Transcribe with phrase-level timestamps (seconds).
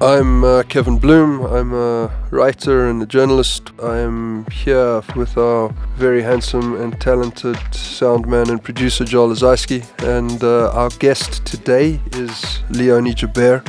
[0.00, 1.40] I'm uh, Kevin Bloom.
[1.46, 3.70] I'm a writer and a journalist.
[3.82, 9.86] I'm here with our very handsome and talented sound man and producer Joel Lazayski.
[10.06, 13.66] And uh, our guest today is Leonie Joubert,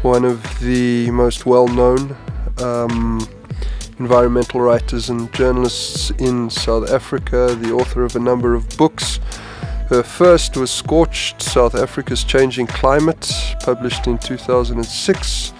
[0.00, 2.16] one of the most well known
[2.58, 3.28] um,
[3.98, 9.20] environmental writers and journalists in South Africa, the author of a number of books.
[9.92, 13.30] Her first was Scorched South Africa's Changing Climate,
[13.60, 15.52] published in 2006.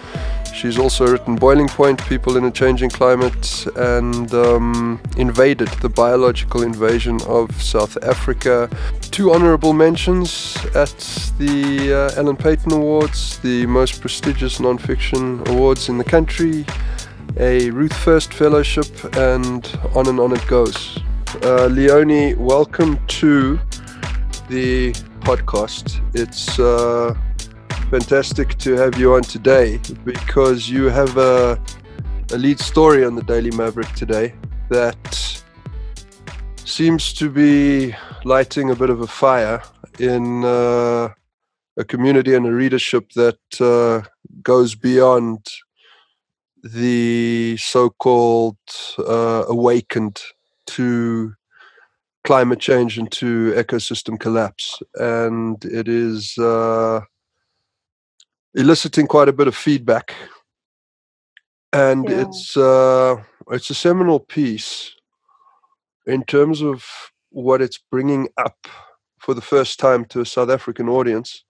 [0.54, 6.62] She's also written Boiling Point, People in a Changing Climate, and um, Invaded, the biological
[6.62, 8.70] invasion of South Africa.
[9.02, 10.96] Two honorable mentions at
[11.36, 16.64] the uh, Alan Paton Awards, the most prestigious non-fiction awards in the country,
[17.36, 20.98] a Ruth First Fellowship, and on and on it goes.
[21.42, 23.60] Uh, Leonie, welcome to
[24.52, 26.02] the podcast.
[26.14, 27.14] It's uh,
[27.90, 31.58] fantastic to have you on today because you have a,
[32.32, 34.34] a lead story on the Daily Maverick today
[34.68, 35.42] that
[36.66, 37.94] seems to be
[38.24, 39.62] lighting a bit of a fire
[39.98, 41.08] in uh,
[41.78, 44.06] a community and a readership that uh,
[44.42, 45.46] goes beyond
[46.62, 48.58] the so-called
[48.98, 50.20] uh, awakened
[50.66, 51.32] to
[52.24, 57.00] climate change and to ecosystem collapse, and it is uh,
[58.54, 60.14] eliciting quite a bit of feedback.
[61.72, 62.22] And yeah.
[62.22, 63.16] it's uh,
[63.50, 64.94] it's a seminal piece
[66.06, 66.84] in terms of
[67.30, 68.66] what it's bringing up
[69.18, 71.44] for the first time to a South African audience,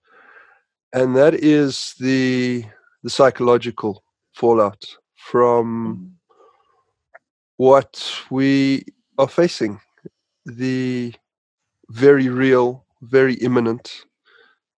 [0.92, 2.64] and that is the
[3.02, 4.84] the psychological fallout
[5.16, 6.10] from mm.
[7.56, 8.84] what we
[9.18, 9.80] are facing
[10.46, 11.14] the
[11.90, 14.04] very real, very imminent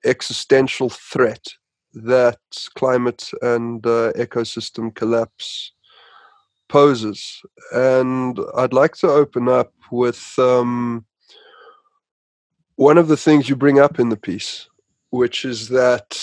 [0.04, 1.46] existential threat
[1.94, 2.38] that
[2.74, 5.72] climate and uh, ecosystem collapse
[6.68, 7.40] poses.
[7.72, 11.04] And I'd like to open up with um,
[12.76, 14.68] one of the things you bring up in the piece,
[15.10, 16.18] which is that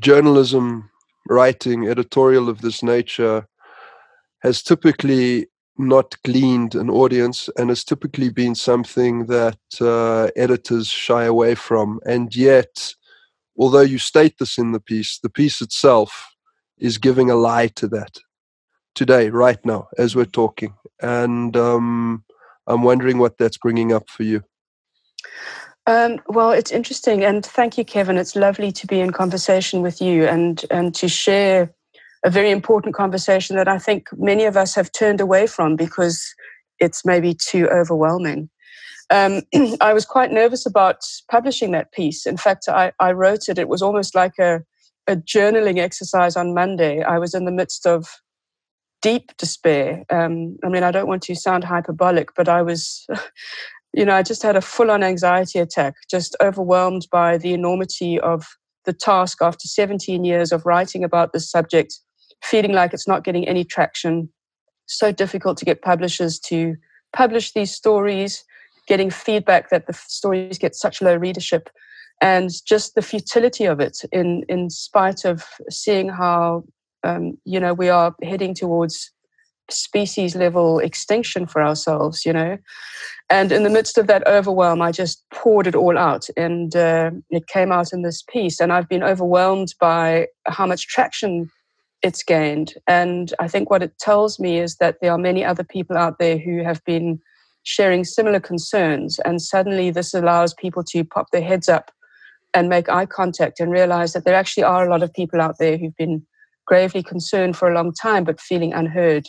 [0.00, 0.90] journalism,
[1.28, 3.46] writing, editorial of this nature
[4.40, 5.46] has typically
[5.82, 12.00] not gleaned an audience and has typically been something that uh, editors shy away from.
[12.06, 12.94] And yet,
[13.58, 16.34] although you state this in the piece, the piece itself
[16.78, 18.16] is giving a lie to that
[18.94, 20.74] today, right now, as we're talking.
[21.00, 22.24] And um,
[22.66, 24.42] I'm wondering what that's bringing up for you.
[25.86, 28.16] Um, well, it's interesting, and thank you, Kevin.
[28.16, 31.74] It's lovely to be in conversation with you and and to share
[32.24, 36.34] a very important conversation that I think many of us have turned away from because
[36.78, 38.48] it's maybe too overwhelming.
[39.10, 39.42] Um,
[39.80, 42.26] I was quite nervous about publishing that piece.
[42.26, 44.62] In fact, I, I wrote it, it was almost like a,
[45.06, 47.02] a, journaling exercise on Monday.
[47.02, 48.06] I was in the midst of
[49.02, 50.04] deep despair.
[50.10, 53.06] Um, I mean, I don't want to sound hyperbolic, but I was,
[53.92, 58.18] you know, I just had a full on anxiety attack, just overwhelmed by the enormity
[58.20, 58.46] of
[58.84, 61.98] the task after 17 years of writing about this subject
[62.42, 64.28] feeling like it's not getting any traction.
[64.86, 66.76] So difficult to get publishers to
[67.12, 68.44] publish these stories,
[68.88, 71.70] getting feedback that the stories get such low readership,
[72.20, 73.98] and just the futility of it.
[74.12, 76.64] In in spite of seeing how
[77.04, 79.10] um, you know we are heading towards
[79.70, 82.58] species level extinction for ourselves, you know.
[83.30, 87.12] And in the midst of that overwhelm, I just poured it all out, and uh,
[87.30, 88.60] it came out in this piece.
[88.60, 91.48] And I've been overwhelmed by how much traction
[92.02, 92.74] it's gained.
[92.86, 96.18] And I think what it tells me is that there are many other people out
[96.18, 97.20] there who have been
[97.62, 99.18] sharing similar concerns.
[99.20, 101.92] And suddenly this allows people to pop their heads up
[102.54, 105.58] and make eye contact and realize that there actually are a lot of people out
[105.58, 106.26] there who've been
[106.66, 109.26] gravely concerned for a long time but feeling unheard.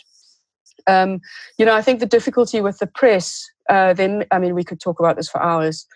[0.86, 1.20] Um,
[1.58, 4.80] you know, I think the difficulty with the press, uh, then, I mean, we could
[4.80, 5.86] talk about this for hours.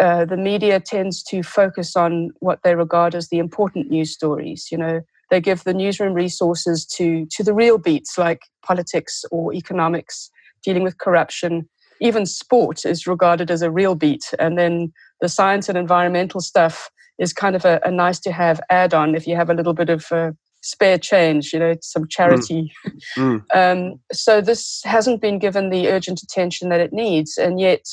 [0.00, 4.68] Uh, the media tends to focus on what they regard as the important news stories.
[4.72, 5.00] You know,
[5.30, 10.30] they give the newsroom resources to, to the real beats like politics or economics,
[10.64, 11.68] dealing with corruption.
[12.00, 14.24] Even sport is regarded as a real beat.
[14.38, 18.60] And then the science and environmental stuff is kind of a, a nice to have
[18.70, 20.32] add on if you have a little bit of uh,
[20.62, 22.62] spare change, you know, some charity.
[22.62, 22.72] Mm.
[23.16, 23.42] Mm.
[23.54, 27.36] Um, so this hasn't been given the urgent attention that it needs.
[27.38, 27.84] And yet,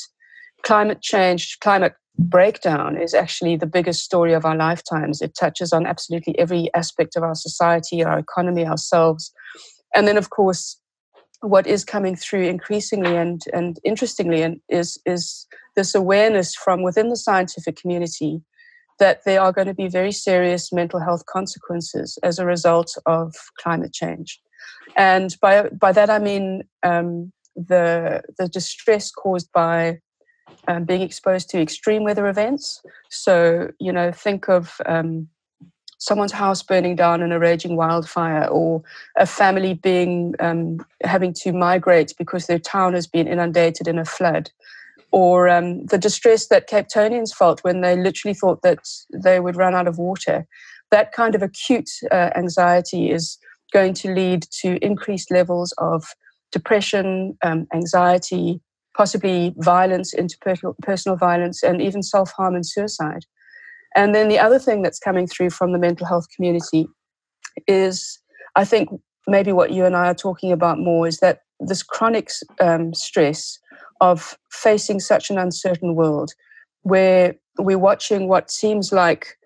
[0.62, 5.22] climate change, climate breakdown is actually the biggest story of our lifetimes.
[5.22, 9.32] It touches on absolutely every aspect of our society, our economy, ourselves.
[9.94, 10.80] And then, of course,
[11.40, 17.08] what is coming through increasingly and, and interestingly and is, is this awareness from within
[17.08, 18.42] the scientific community
[18.98, 23.32] that there are going to be very serious mental health consequences as a result of
[23.60, 24.40] climate change.
[24.96, 30.00] And by, by that I mean um, the, the distress caused by
[30.66, 32.82] um, being exposed to extreme weather events.
[33.10, 35.28] So, you know, think of um,
[35.98, 38.82] someone's house burning down in a raging wildfire or
[39.16, 44.04] a family being um, having to migrate because their town has been inundated in a
[44.04, 44.50] flood
[45.10, 48.78] or um, the distress that Capetonians felt when they literally thought that
[49.12, 50.46] they would run out of water.
[50.90, 53.38] That kind of acute uh, anxiety is
[53.72, 56.14] going to lead to increased levels of
[56.52, 58.60] depression, um, anxiety,
[58.98, 63.24] possibly violence, interpersonal personal violence, and even self harm and suicide.
[63.96, 66.86] And then the other thing that's coming through from the mental health community
[67.66, 68.18] is,
[68.56, 68.90] I think,
[69.26, 72.30] maybe what you and I are talking about more is that this chronic
[72.60, 73.58] um, stress
[74.00, 76.32] of facing such an uncertain world
[76.82, 79.36] where we're watching what seems like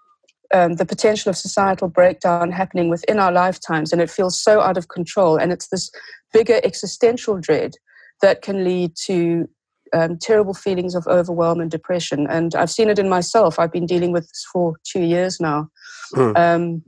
[0.54, 4.76] um, the potential of societal breakdown happening within our lifetimes, and it feels so out
[4.76, 5.36] of control.
[5.36, 5.90] And it's this
[6.32, 7.74] bigger existential dread
[8.22, 9.48] that can lead to
[9.92, 12.26] um, terrible feelings of overwhelm and depression.
[12.28, 13.58] And I've seen it in myself.
[13.58, 15.68] I've been dealing with this for two years now.
[16.14, 16.36] Mm.
[16.36, 16.82] Um,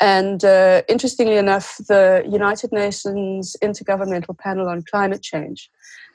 [0.00, 5.70] and uh, interestingly enough, the United Nations Intergovernmental Panel on Climate Change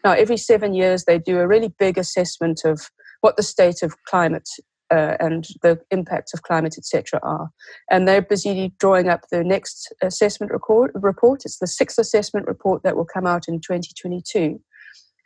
[0.05, 2.91] now, every seven years, they do a really big assessment of
[3.21, 4.47] what the state of climate
[4.91, 7.49] uh, and the impacts of climate, etc., are.
[7.89, 11.41] And they're busy drawing up the next assessment report, report.
[11.45, 14.59] It's the sixth assessment report that will come out in 2022.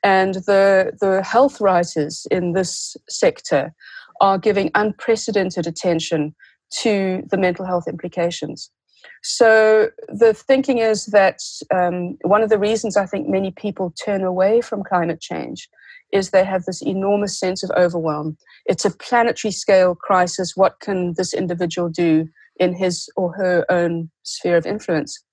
[0.03, 3.73] And the, the health writers in this sector
[4.21, 6.35] are giving unprecedented attention
[6.81, 8.71] to the mental health implications.
[9.23, 11.39] So the thinking is that
[11.73, 15.67] um, one of the reasons I think many people turn away from climate change
[16.11, 18.37] is they have this enormous sense of overwhelm.
[18.65, 20.55] It's a planetary scale crisis.
[20.55, 22.27] What can this individual do
[22.59, 25.23] in his or her own sphere of influence?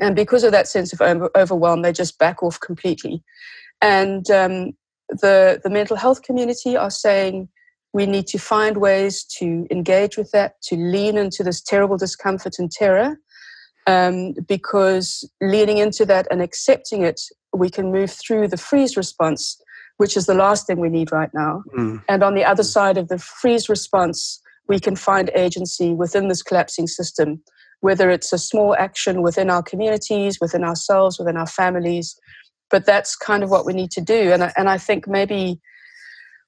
[0.00, 1.00] And because of that sense of
[1.36, 3.22] overwhelm, they just back off completely.
[3.80, 4.72] And um,
[5.08, 7.48] the, the mental health community are saying
[7.92, 12.56] we need to find ways to engage with that, to lean into this terrible discomfort
[12.58, 13.16] and terror,
[13.86, 17.20] um, because leaning into that and accepting it,
[17.54, 19.58] we can move through the freeze response,
[19.96, 21.62] which is the last thing we need right now.
[21.76, 22.02] Mm.
[22.08, 26.42] And on the other side of the freeze response, we can find agency within this
[26.42, 27.42] collapsing system,
[27.80, 32.18] whether it's a small action within our communities, within ourselves, within our families.
[32.70, 34.32] But that's kind of what we need to do.
[34.32, 35.60] And, and I think maybe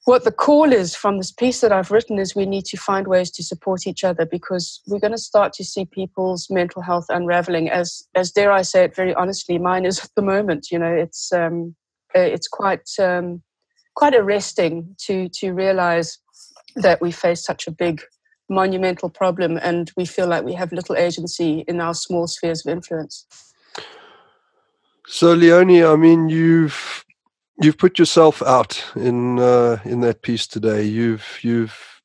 [0.04, 3.06] what the call is from this piece that I've written is we need to find
[3.06, 7.06] ways to support each other because we're going to start to see people's mental health
[7.10, 7.68] unraveling.
[7.68, 10.68] As as dare I say it very honestly, mine is at the moment.
[10.70, 11.76] You know, it's um,
[12.16, 13.42] uh, it's quite um,
[13.94, 16.18] quite arresting to to realize
[16.76, 18.02] that we face such a big
[18.48, 22.72] monumental problem and we feel like we have little agency in our small spheres of
[22.72, 23.26] influence.
[25.06, 27.04] So, Leonie, I mean, you've
[27.62, 30.84] you've put yourself out in uh, in that piece today.
[30.84, 32.02] You've you've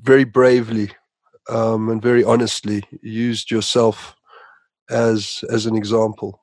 [0.00, 0.90] very bravely
[1.48, 4.14] um, and very honestly used yourself
[4.88, 6.40] as as an example,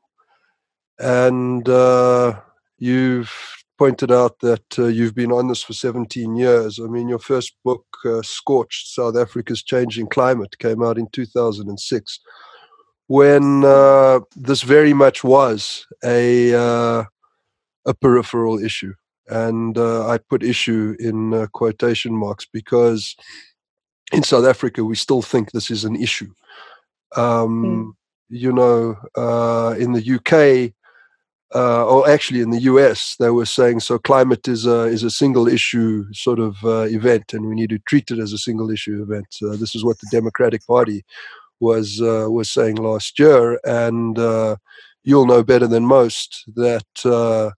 [0.99, 2.39] and uh,
[2.77, 3.31] you've
[3.77, 6.79] pointed out that uh, you've been on this for 17 years.
[6.79, 12.19] I mean, your first book, uh, "Scorched: South Africa's Changing Climate," came out in 2006
[13.07, 17.03] when uh, this very much was a uh,
[17.85, 18.93] a peripheral issue.
[19.27, 23.15] And uh, I put issue in uh, quotation marks because
[24.11, 26.31] in South Africa, we still think this is an issue.
[27.15, 27.91] Um, mm.
[28.29, 30.73] You know, uh, in the UK,
[31.55, 35.11] uh, or actually in the US, they were saying so climate is a is a
[35.11, 38.71] single issue sort of uh, event, and we need to treat it as a single
[38.71, 39.27] issue event.
[39.41, 41.03] Uh, this is what the Democratic Party
[41.59, 44.55] was uh, was saying last year, and uh,
[45.03, 47.51] you'll know better than most that uh,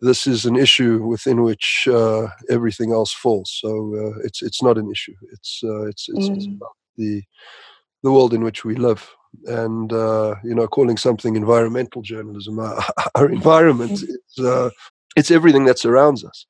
[0.00, 3.50] this is an issue within which uh, everything else falls.
[3.60, 5.14] So uh, it's it's not an issue.
[5.32, 6.36] It's uh, it's it's, mm.
[6.36, 7.22] it's, about the
[8.02, 9.08] the world in which we live,
[9.46, 12.82] and uh, you know, calling something environmental journalism our,
[13.14, 13.92] our environment.
[13.92, 14.08] Mm.
[14.08, 14.70] It's uh,
[15.16, 16.46] it's everything that surrounds us.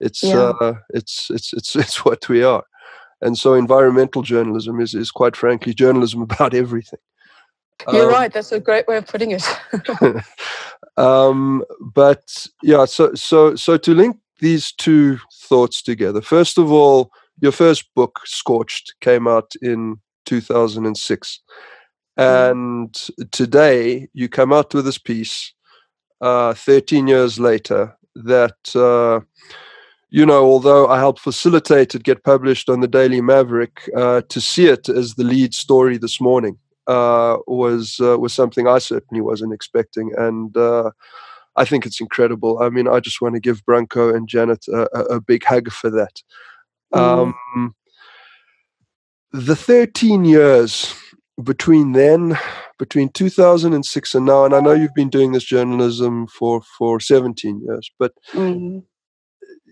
[0.00, 0.52] It's yeah.
[0.60, 2.64] Uh, it's it's it's it's what we are,
[3.20, 7.00] and so environmental journalism is is quite frankly journalism about everything.
[7.92, 8.32] You're um, right.
[8.32, 9.44] That's a great way of putting it.
[10.96, 16.20] um, but yeah, so so so to link these two thoughts together.
[16.20, 17.10] First of all,
[17.40, 21.77] your first book, Scorched, came out in 2006, mm.
[22.18, 25.52] And today you come out with this piece,
[26.20, 29.20] uh, 13 years later, that uh,
[30.10, 34.40] you know, although I helped facilitate it get published on the Daily Maverick, uh, to
[34.40, 39.20] see it as the lead story this morning uh, was uh, was something I certainly
[39.20, 40.90] wasn't expecting, and uh,
[41.56, 42.60] I think it's incredible.
[42.60, 45.90] I mean, I just want to give Branko and Janet a, a big hug for
[45.90, 46.22] that.
[46.94, 47.34] Mm.
[47.54, 47.74] Um,
[49.32, 50.94] the 13 years
[51.42, 52.38] between then,
[52.78, 57.62] between 2006 and now, and I know you've been doing this journalism for for 17
[57.64, 58.12] years, but.
[58.32, 58.82] Mm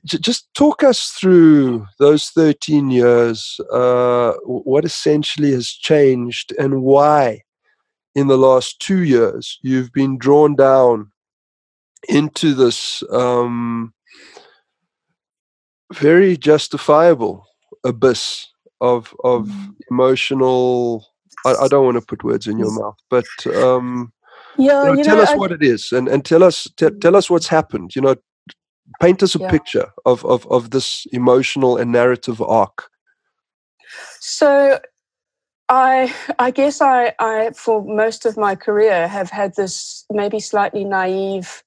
[0.07, 7.43] just talk us through those 13 years, uh, what essentially has changed and why
[8.15, 11.11] in the last two years you've been drawn down
[12.09, 13.93] into this um,
[15.93, 17.45] very justifiable
[17.85, 18.47] abyss
[18.81, 19.75] of of mm.
[19.91, 21.07] emotional
[21.47, 24.13] I, I, don't want to put words in your mouth but um,
[24.59, 26.91] yeah, you know, tell know, us I, what it is and, and tell us t-
[27.01, 28.17] tell us what's happened you know
[29.01, 29.51] paint us a yeah.
[29.51, 32.89] picture of, of of this emotional and narrative arc
[34.21, 34.79] so
[35.69, 40.85] i i guess i i for most of my career have had this maybe slightly
[40.85, 41.63] naive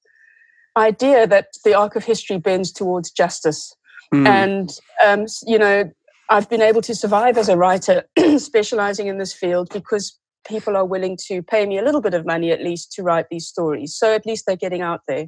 [0.76, 3.74] idea that the arc of history bends towards justice
[4.14, 4.26] mm.
[4.26, 4.70] and
[5.04, 5.90] um, you know
[6.30, 8.04] i've been able to survive as a writer
[8.38, 10.18] specializing in this field because
[10.48, 13.26] people are willing to pay me a little bit of money at least to write
[13.30, 15.26] these stories so at least they're getting out there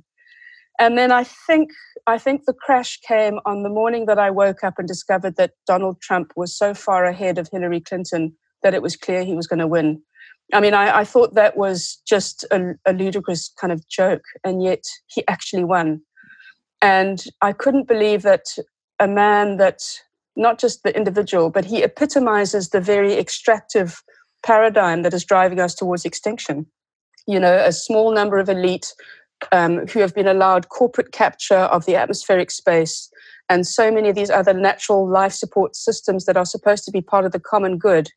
[0.78, 1.70] and then I think
[2.06, 5.52] I think the crash came on the morning that I woke up and discovered that
[5.66, 9.46] Donald Trump was so far ahead of Hillary Clinton that it was clear he was
[9.46, 10.02] going to win.
[10.52, 14.62] I mean, I, I thought that was just a, a, ludicrous kind of joke, and
[14.62, 16.02] yet he actually won.
[16.80, 18.44] And I couldn't believe that
[18.98, 19.80] a man that
[20.36, 24.02] not just the individual, but he epitomizes the very extractive
[24.44, 26.66] paradigm that is driving us towards extinction.
[27.26, 28.92] You know, a small number of elite
[29.52, 33.10] um, who have been allowed corporate capture of the atmospheric space
[33.48, 37.00] and so many of these other natural life support systems that are supposed to be
[37.00, 38.08] part of the common good.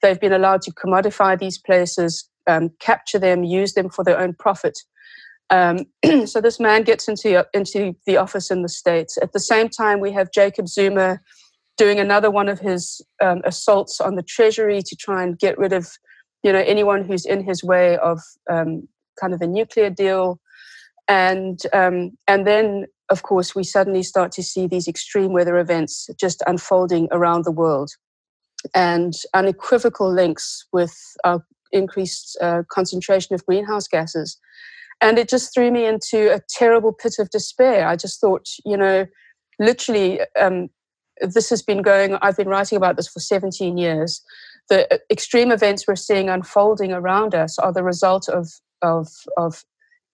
[0.00, 4.34] They've been allowed to commodify these places, um, capture them, use them for their own
[4.34, 4.78] profit.
[5.50, 5.84] Um,
[6.26, 9.18] so this man gets into into the office in the states.
[9.20, 11.20] At the same time, we have Jacob Zuma
[11.76, 15.72] doing another one of his um, assaults on the Treasury to try and get rid
[15.72, 15.88] of,
[16.42, 18.88] you know, anyone who's in his way of um,
[19.20, 20.40] kind of a nuclear deal.
[21.08, 26.08] And um, and then of course we suddenly start to see these extreme weather events
[26.18, 27.90] just unfolding around the world
[28.74, 34.38] and unequivocal links with our increased uh, concentration of greenhouse gases.
[35.00, 37.88] And it just threw me into a terrible pit of despair.
[37.88, 39.06] I just thought you know
[39.58, 40.68] literally um,
[41.22, 44.22] this has been going i've been writing about this for 17 years
[44.68, 48.48] the extreme events we're seeing unfolding around us are the result of
[48.82, 49.64] of, of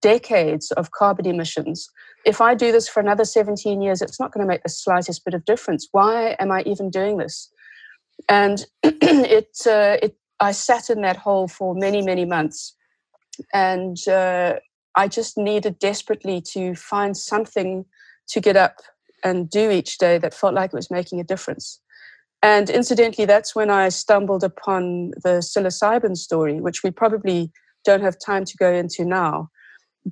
[0.01, 1.89] decades of carbon emissions.
[2.25, 5.25] If I do this for another 17 years, it's not going to make the slightest
[5.25, 5.87] bit of difference.
[5.91, 7.51] Why am I even doing this?
[8.27, 12.75] And it, uh, it, I sat in that hole for many, many months.
[13.53, 14.55] And uh,
[14.95, 17.85] I just needed desperately to find something
[18.29, 18.81] to get up
[19.23, 21.79] and do each day that felt like it was making a difference.
[22.41, 27.51] And incidentally, that's when I stumbled upon the psilocybin story, which we probably
[27.83, 29.49] don't have time to go into now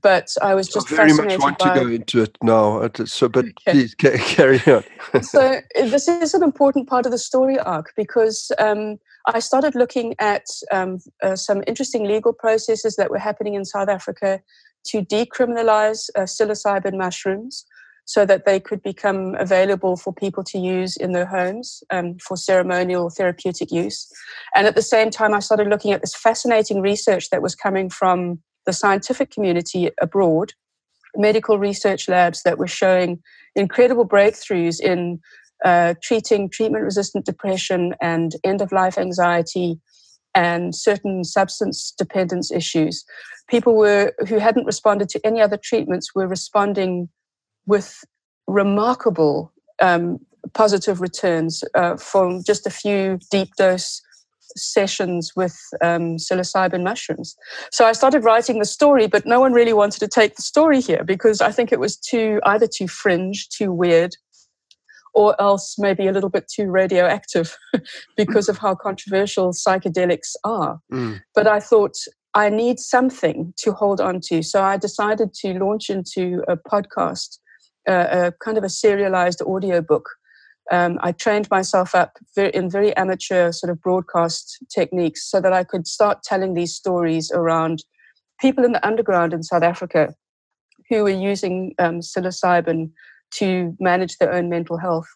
[0.02, 2.90] but I was just I very much want to go into it now.
[3.06, 3.72] So, but okay.
[3.72, 4.84] please carry on.
[5.24, 8.98] so this is an important part of the story arc because um,
[9.28, 13.90] I started looking at um, uh, some interesting legal processes that were happening in South
[13.90, 14.42] Africa
[14.88, 17.66] to decriminalize uh, psilocybin mushrooms
[18.08, 22.38] so that they could become available for people to use in their homes um, for
[22.38, 24.10] ceremonial therapeutic use.
[24.56, 27.90] And at the same time, I started looking at this fascinating research that was coming
[27.90, 30.54] from the scientific community abroad,
[31.18, 33.20] medical research labs that were showing
[33.56, 35.20] incredible breakthroughs in
[35.66, 39.80] uh, treating treatment resistant depression and end of life anxiety
[40.34, 43.04] and certain substance dependence issues.
[43.50, 47.10] People were who hadn't responded to any other treatments were responding
[47.68, 48.04] with
[48.48, 50.18] remarkable um,
[50.54, 54.02] positive returns uh, from just a few deep dose
[54.56, 57.36] sessions with um, psilocybin mushrooms.
[57.72, 60.82] So I started writing the story, but no one really wanted to take the story
[60.82, 64.16] here because I think it was too either too fringe, too weird,
[65.14, 67.58] or else maybe a little bit too radioactive
[68.18, 70.80] because of how controversial psychedelics are.
[70.92, 71.22] Mm.
[71.36, 71.96] But I thought
[72.34, 74.44] I need something to hold on to.
[74.44, 77.40] So I decided to launch into a podcast,
[77.88, 80.10] a kind of a serialized audio book
[80.72, 85.64] um, I trained myself up in very amateur sort of broadcast techniques so that I
[85.64, 87.84] could start telling these stories around
[88.40, 90.14] people in the underground in South Africa
[90.90, 92.92] who were using um, psilocybin
[93.36, 95.08] to manage their own mental health.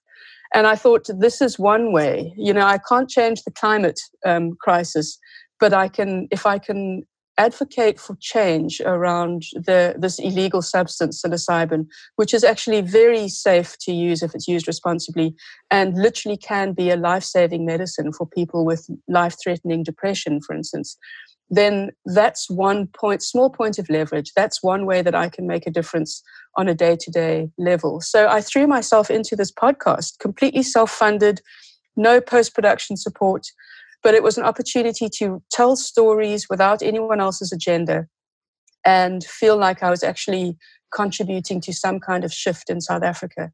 [0.54, 2.34] And I thought this is one way.
[2.38, 5.18] You know, I can't change the climate um, crisis,
[5.60, 7.04] but I can, if I can
[7.46, 13.92] advocate for change around the, this illegal substance, psilocybin, which is actually very safe to
[13.92, 15.36] use if it's used responsibly
[15.70, 20.56] and literally can be a life saving medicine for people with life threatening depression, for
[20.56, 20.98] instance
[21.54, 24.32] then that's one point, small point of leverage.
[24.38, 26.24] That's one way that I can make a difference
[26.56, 28.00] on a day to day level.
[28.00, 31.42] So I threw myself into this podcast, completely self funded,
[31.98, 33.48] no post production support,
[34.04, 38.08] but it was an opportunity to tell stories without anyone else's agenda
[38.86, 40.58] and feel like I was actually
[40.94, 43.52] contributing to some kind of shift in South Africa.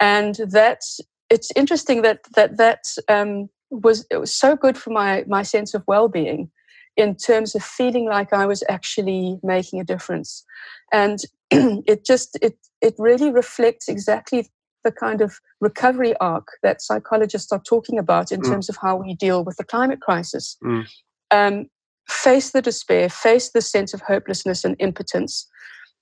[0.00, 5.24] And that's, it's interesting that that, that um, was, it was so good for my,
[5.26, 6.50] my sense of well being
[6.96, 10.44] in terms of feeling like I was actually making a difference.
[10.92, 11.18] And
[11.50, 14.48] it just it it really reflects exactly
[14.84, 18.48] the kind of recovery arc that psychologists are talking about in mm.
[18.48, 20.56] terms of how we deal with the climate crisis.
[20.62, 20.86] Mm.
[21.30, 21.66] Um,
[22.08, 25.48] face the despair, face the sense of hopelessness and impotence,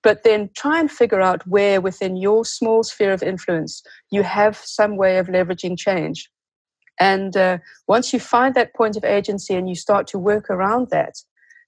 [0.03, 4.57] but then try and figure out where within your small sphere of influence you have
[4.57, 6.29] some way of leveraging change.
[7.01, 7.59] And uh,
[7.89, 11.15] once you find that point of agency and you start to work around that,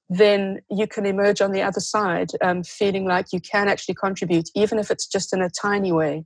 [0.09, 4.51] then you can emerge on the other side um, feeling like you can actually contribute,
[4.55, 6.25] even if it's just in a tiny way.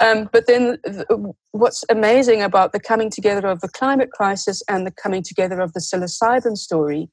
[0.00, 1.06] Um, but then, th-
[1.52, 5.72] what's amazing about the coming together of the climate crisis and the coming together of
[5.74, 7.10] the psilocybin story,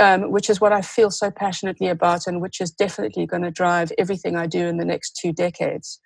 [0.00, 3.50] um, which is what I feel so passionately about and which is definitely going to
[3.50, 6.00] drive everything I do in the next two decades,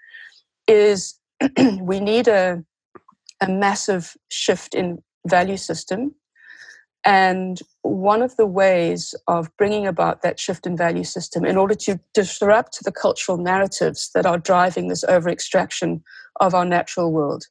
[0.66, 1.18] is
[1.80, 2.64] we need a
[3.42, 6.14] a massive shift in value system.
[7.04, 11.74] And one of the ways of bringing about that shift in value system in order
[11.74, 16.02] to disrupt the cultural narratives that are driving this over extraction
[16.40, 17.46] of our natural world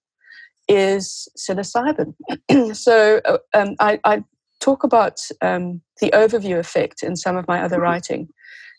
[0.68, 2.14] is psilocybin.
[2.76, 4.24] so uh, um, I, I,
[4.62, 8.30] talk about um, the overview effect in some of my other writing.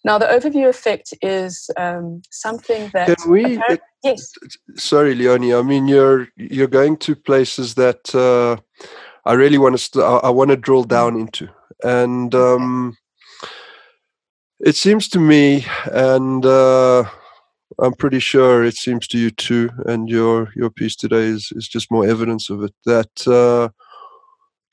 [0.04, 3.18] Now, the overview effect is um, something that.
[3.18, 3.60] Can we?
[4.04, 4.32] yes.
[4.76, 5.54] Sorry, Leonie.
[5.54, 8.56] I mean, you're you're going to places that uh,
[9.24, 9.78] I really want to.
[9.78, 11.48] St- I, want to drill down into,
[11.82, 12.96] and um,
[14.60, 17.04] it seems to me, and uh,
[17.78, 21.68] I'm pretty sure it seems to you too, and your your piece today is is
[21.68, 22.74] just more evidence of it.
[22.84, 23.68] That uh,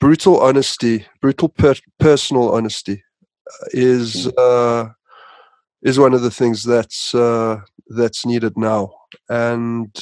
[0.00, 3.02] brutal honesty, brutal per- personal honesty,
[3.48, 4.24] uh, is.
[4.24, 4.30] Hmm.
[4.36, 4.88] Uh,
[5.82, 8.92] is one of the things that's uh, that's needed now.
[9.28, 9.94] And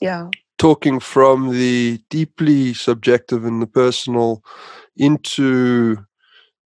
[0.00, 4.42] yeah, talking from the deeply subjective and the personal
[4.96, 5.96] into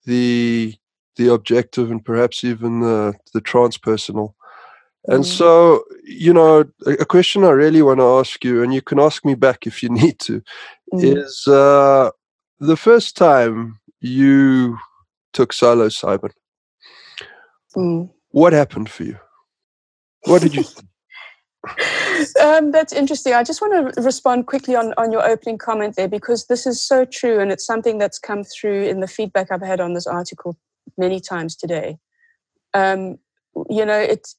[0.05, 0.75] the
[1.17, 4.35] the objective and perhaps even the the transpersonal.
[5.09, 5.27] And mm.
[5.27, 8.99] so, you know, a, a, question I really want to ask you, and you can
[8.99, 10.43] ask me back if you need to,
[10.93, 11.17] mm.
[11.17, 12.11] is uh,
[12.59, 14.79] the first time you
[15.33, 16.33] took psilocybin.
[17.77, 18.11] Mm.
[18.31, 19.19] What happened for you?
[20.25, 20.65] What did you?
[22.43, 23.35] um, that's interesting.
[23.35, 26.81] I just want to respond quickly on, on your opening comment there because this is
[26.81, 30.07] so true and it's something that's come through in the feedback I've had on this
[30.07, 30.57] article
[30.97, 31.99] many times today.
[32.75, 33.19] Um,
[33.71, 34.37] you know, it's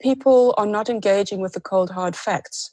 [0.00, 2.72] people are not engaging with the cold hard facts.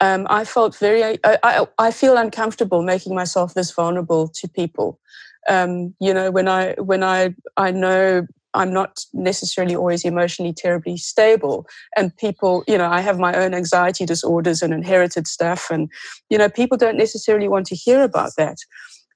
[0.00, 5.00] Um, I felt very, I, I, I, feel uncomfortable making myself this vulnerable to people.
[5.48, 10.96] Um, you know, when I when I I know I'm not necessarily always emotionally terribly
[10.96, 11.66] stable.
[11.96, 15.70] And people, you know, I have my own anxiety disorders and inherited stuff.
[15.70, 15.90] And,
[16.30, 18.56] you know, people don't necessarily want to hear about that.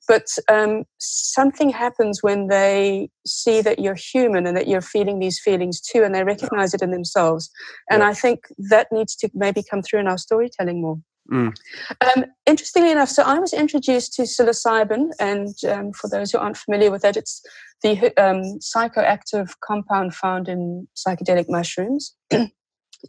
[0.09, 5.39] But um, something happens when they see that you're human and that you're feeling these
[5.39, 7.49] feelings too, and they recognize it in themselves.
[7.89, 8.09] And yeah.
[8.09, 10.99] I think that needs to maybe come through in our storytelling more.
[11.31, 11.55] Mm.
[12.01, 16.57] Um, interestingly enough, so I was introduced to psilocybin, and um, for those who aren't
[16.57, 17.43] familiar with that, it's
[17.83, 22.15] the um, psychoactive compound found in psychedelic mushrooms.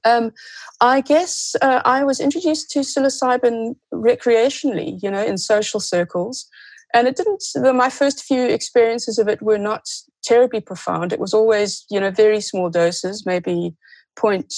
[0.05, 0.31] Um,
[0.79, 6.47] I guess uh, I was introduced to psilocybin recreationally, you know, in social circles.
[6.93, 7.43] And it didn't,
[7.75, 9.87] my first few experiences of it were not
[10.23, 11.13] terribly profound.
[11.13, 13.75] It was always, you know, very small doses, maybe
[14.15, 14.53] point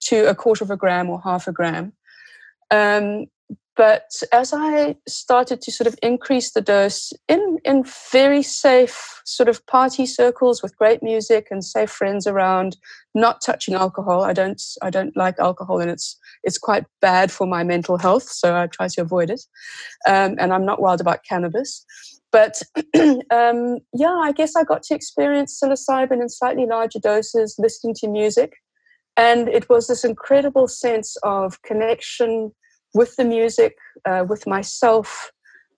[0.00, 1.92] to a quarter of a gram or half a gram.
[2.70, 3.26] Um,
[3.76, 9.48] but as I started to sort of increase the dose in, in very safe sort
[9.48, 12.76] of party circles with great music and safe friends around,
[13.14, 14.24] not touching alcohol.
[14.24, 18.28] I don't I don't like alcohol and it's it's quite bad for my mental health,
[18.28, 19.42] so I try to avoid it.
[20.08, 21.84] Um, and I'm not wild about cannabis.
[22.32, 22.60] But
[23.30, 28.08] um, yeah, I guess I got to experience psilocybin in slightly larger doses, listening to
[28.08, 28.54] music
[29.16, 32.52] And it was this incredible sense of connection
[32.94, 35.32] with the music, uh, with myself,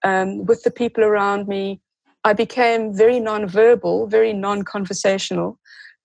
[0.05, 1.81] um, with the people around me.
[2.25, 5.59] I became very non-verbal, very non-conversational,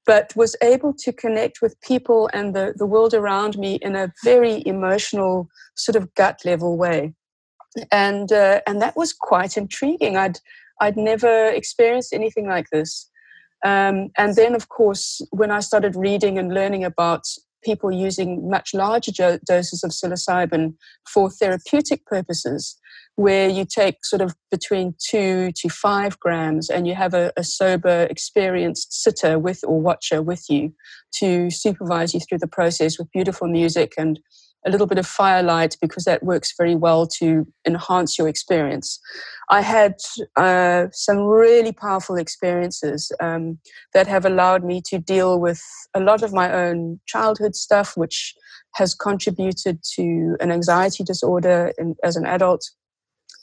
[0.05, 4.13] but was able to connect with people and the, the world around me in a
[4.23, 7.13] very emotional, sort of gut level way.
[7.91, 10.15] And uh, and that was quite intriguing.
[10.15, 10.39] I'd
[10.79, 13.09] I'd never experienced anything like this.
[13.65, 17.23] Um, and then, of course, when I started reading and learning about
[17.65, 20.75] people using much larger jo- doses of psilocybin
[21.11, 22.79] for therapeutic purposes,
[23.15, 27.43] where you take sort of between two to five grams and you have a, a,
[27.43, 30.73] sober, experienced sitter with or watcher with you
[31.19, 34.19] to supervise you through the process with beautiful music and
[34.65, 38.99] a little bit of firelight because that works very well to enhance your experience.
[39.49, 39.95] I had
[40.35, 43.59] uh, some really powerful experiences um,
[43.93, 45.61] that have allowed me to deal with
[45.93, 48.33] a lot of my own childhood stuff, which
[48.73, 52.69] has contributed to an anxiety disorder in, as an adult,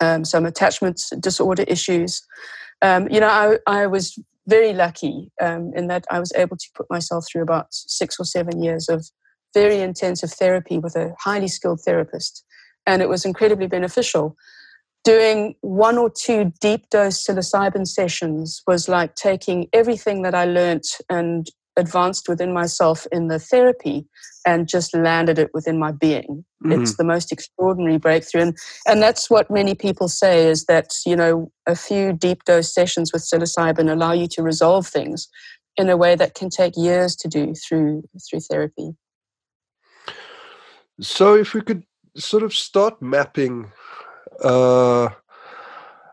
[0.01, 2.21] um, some attachment disorder issues.
[2.83, 6.67] Um, you know, I, I, was very lucky um, in that I was able to
[6.75, 9.07] put myself through about six or seven years of
[9.55, 12.45] very intensive therapy with a highly skilled therapist.
[12.87, 14.37] And it was incredibly beneficial.
[15.05, 20.87] Doing one or two deep dose psilocybin sessions was like taking everything that I learnt
[21.11, 24.07] and advanced within myself in the therapy
[24.47, 26.45] and just landed it within my being.
[26.65, 26.83] Mm-hmm.
[26.83, 28.43] It's the most extraordinary breakthrough.
[28.43, 32.73] And, and that's what many people say is that, you know, a few deep dose
[32.73, 35.29] sessions with psilocybin allow you to resolve things
[35.77, 38.91] in a way that can take years to do through through therapy.
[41.03, 41.83] So, if we could
[42.17, 43.73] sort of start mapping
[44.41, 45.09] uh,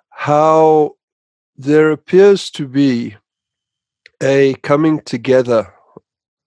[0.10, 0.96] how
[1.56, 3.16] there appears to be
[4.22, 5.72] a coming together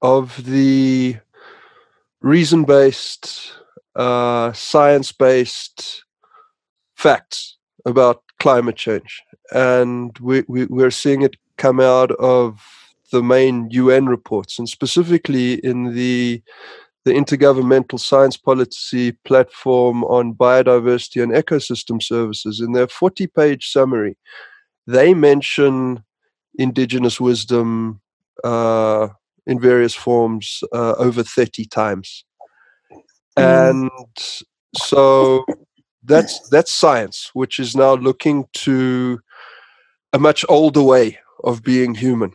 [0.03, 1.19] of the
[2.21, 3.53] reason based,
[3.95, 6.05] uh, science based
[6.97, 9.23] facts about climate change.
[9.53, 12.61] And we, we, we're seeing it come out of
[13.13, 16.43] the main UN reports, and specifically in the
[17.05, 24.17] the Intergovernmental Science Policy Platform on Biodiversity and Ecosystem Services, in their 40 page summary,
[24.87, 26.05] they mention
[26.59, 28.01] indigenous wisdom
[28.45, 29.09] uh,
[29.47, 32.25] in various forms uh, over 30 times.
[33.37, 33.81] Mm.
[33.81, 33.91] And
[34.77, 35.45] so
[36.05, 39.21] that's that's science, which is now looking to
[40.13, 42.33] a much older way of being human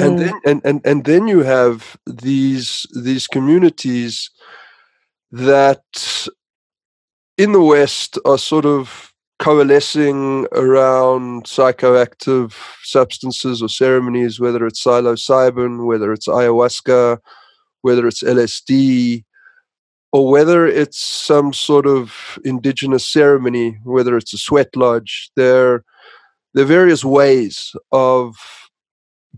[0.00, 0.18] and mm.
[0.18, 4.30] then and, and and then you have these these communities
[5.30, 6.26] that
[7.38, 15.86] in the west are sort of coalescing around psychoactive substances or ceremonies whether it's psilocybin
[15.86, 17.18] whether it's ayahuasca
[17.82, 19.24] whether it's lsd
[20.12, 25.84] or whether it's some sort of indigenous ceremony whether it's a sweat lodge there
[26.54, 28.34] there are various ways of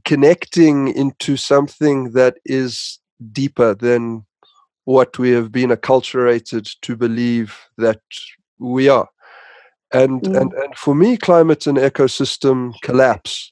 [0.05, 2.99] connecting into something that is
[3.33, 4.25] deeper than
[4.85, 8.01] what we have been acculturated to believe that
[8.59, 9.09] we are.
[9.93, 10.41] And, mm.
[10.41, 13.51] and, and for me, climate and ecosystem collapse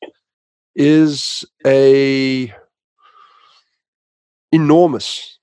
[0.75, 2.55] is a
[4.53, 5.39] enormous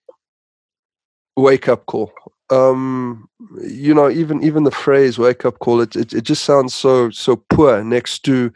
[1.36, 2.12] wake up call.
[2.50, 3.28] Um,
[3.62, 7.10] you know, even even the phrase "wake up call" it, it it just sounds so
[7.10, 8.52] so poor next to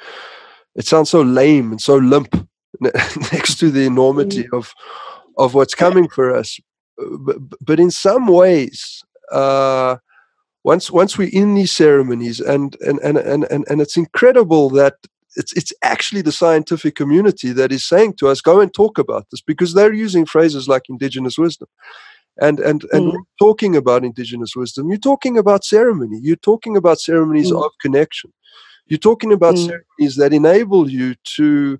[0.78, 2.48] it sounds so lame and so limp
[2.80, 4.58] next to the enormity mm.
[4.58, 4.74] of
[5.38, 6.60] of what's coming for us.
[6.98, 9.98] But, but in some ways, uh,
[10.64, 14.96] once once we're in these ceremonies, and and and and and, and it's incredible that
[15.36, 19.28] it's it's actually the scientific community that is saying to us, go and talk about
[19.32, 21.68] this, because they're using phrases like indigenous wisdom.
[22.40, 23.20] And and and mm.
[23.40, 26.20] talking about indigenous wisdom, you're talking about ceremony.
[26.22, 27.64] You're talking about ceremonies mm.
[27.64, 28.32] of connection.
[28.88, 29.66] You're talking about mm.
[29.66, 31.80] ceremonies that enable you to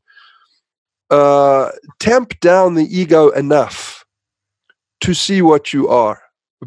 [1.10, 4.06] uh, tamp down the ego enough
[5.02, 6.22] to see what you are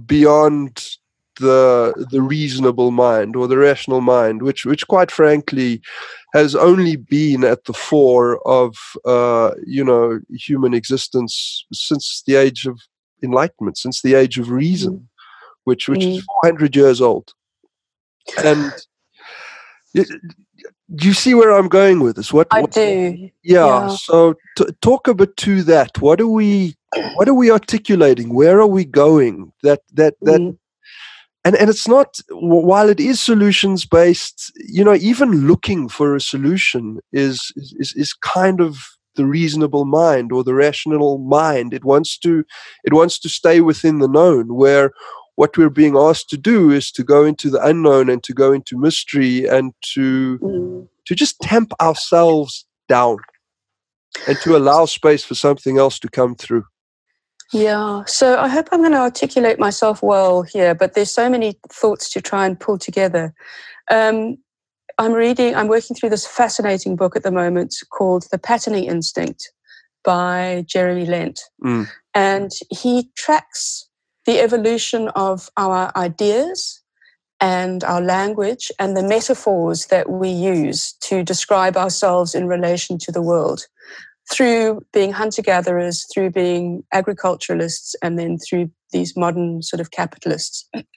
[0.07, 0.96] beyond
[1.40, 5.81] the the reasonable mind or the rational mind, which which quite frankly
[6.35, 12.66] has only been at the fore of uh, you know human existence since the age
[12.66, 12.79] of
[13.22, 15.07] enlightenment, since the age of reason, mm.
[15.64, 16.16] which which mm.
[16.16, 17.33] is four hundred years old,
[18.44, 18.72] and
[19.94, 22.33] do you see where I'm going with this?
[22.33, 23.31] What I what, do.
[23.42, 23.66] Yeah.
[23.66, 23.88] yeah.
[23.96, 26.00] So t- talk a bit to that.
[26.00, 26.76] What are we?
[27.14, 28.35] What are we articulating?
[28.35, 29.53] Where are we going?
[29.62, 30.40] That that that.
[30.40, 30.57] Mm.
[31.42, 36.20] And, and it's not while it is solutions based you know even looking for a
[36.20, 38.76] solution is is is kind of
[39.16, 41.72] the reasonable mind or the rational mind.
[41.72, 42.44] It wants to
[42.85, 44.92] it wants to stay within the known where
[45.40, 48.53] what we're being asked to do is to go into the unknown and to go
[48.53, 50.87] into mystery and to mm.
[51.07, 53.16] to just temp ourselves down
[54.29, 56.64] and to allow space for something else to come through.
[57.55, 61.59] Yeah, so I hope I'm going to articulate myself well here, but there's so many
[61.72, 63.33] thoughts to try and pull together.
[63.90, 64.37] Um,
[64.98, 69.50] I'm reading, I'm working through this fascinating book at the moment called The Patterning Instinct
[70.05, 71.40] by Jeremy Lent.
[71.64, 71.88] Mm.
[72.14, 73.89] And he tracks
[74.31, 76.81] the evolution of our ideas
[77.40, 83.11] and our language and the metaphors that we use to describe ourselves in relation to
[83.11, 83.66] the world
[84.31, 90.69] through being hunter gatherers, through being agriculturalists, and then through these modern sort of capitalists.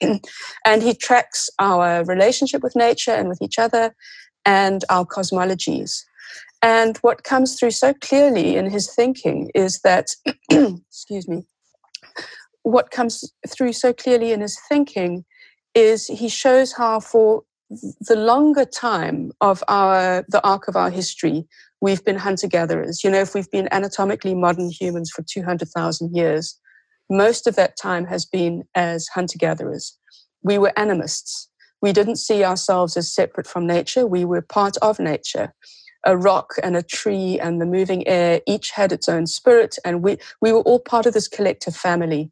[0.64, 3.96] and he tracks our relationship with nature and with each other
[4.46, 6.04] and our cosmologies.
[6.62, 10.10] And what comes through so clearly in his thinking is that,
[10.50, 11.44] excuse me,
[12.64, 15.24] what comes through so clearly in his thinking
[15.74, 17.42] is he shows how for
[18.00, 21.46] the longer time of our the arc of our history
[21.80, 26.58] we've been hunter gatherers you know if we've been anatomically modern humans for 200,000 years
[27.10, 29.98] most of that time has been as hunter gatherers
[30.44, 31.48] we were animists.
[31.82, 34.06] We didn't see ourselves as separate from nature.
[34.06, 35.52] We were part of nature.
[36.06, 40.02] A rock and a tree and the moving air each had its own spirit and
[40.02, 42.30] we we were all part of this collective family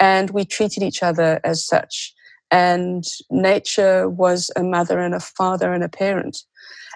[0.00, 2.14] and we treated each other as such
[2.54, 6.38] and nature was a mother and a father and a parent.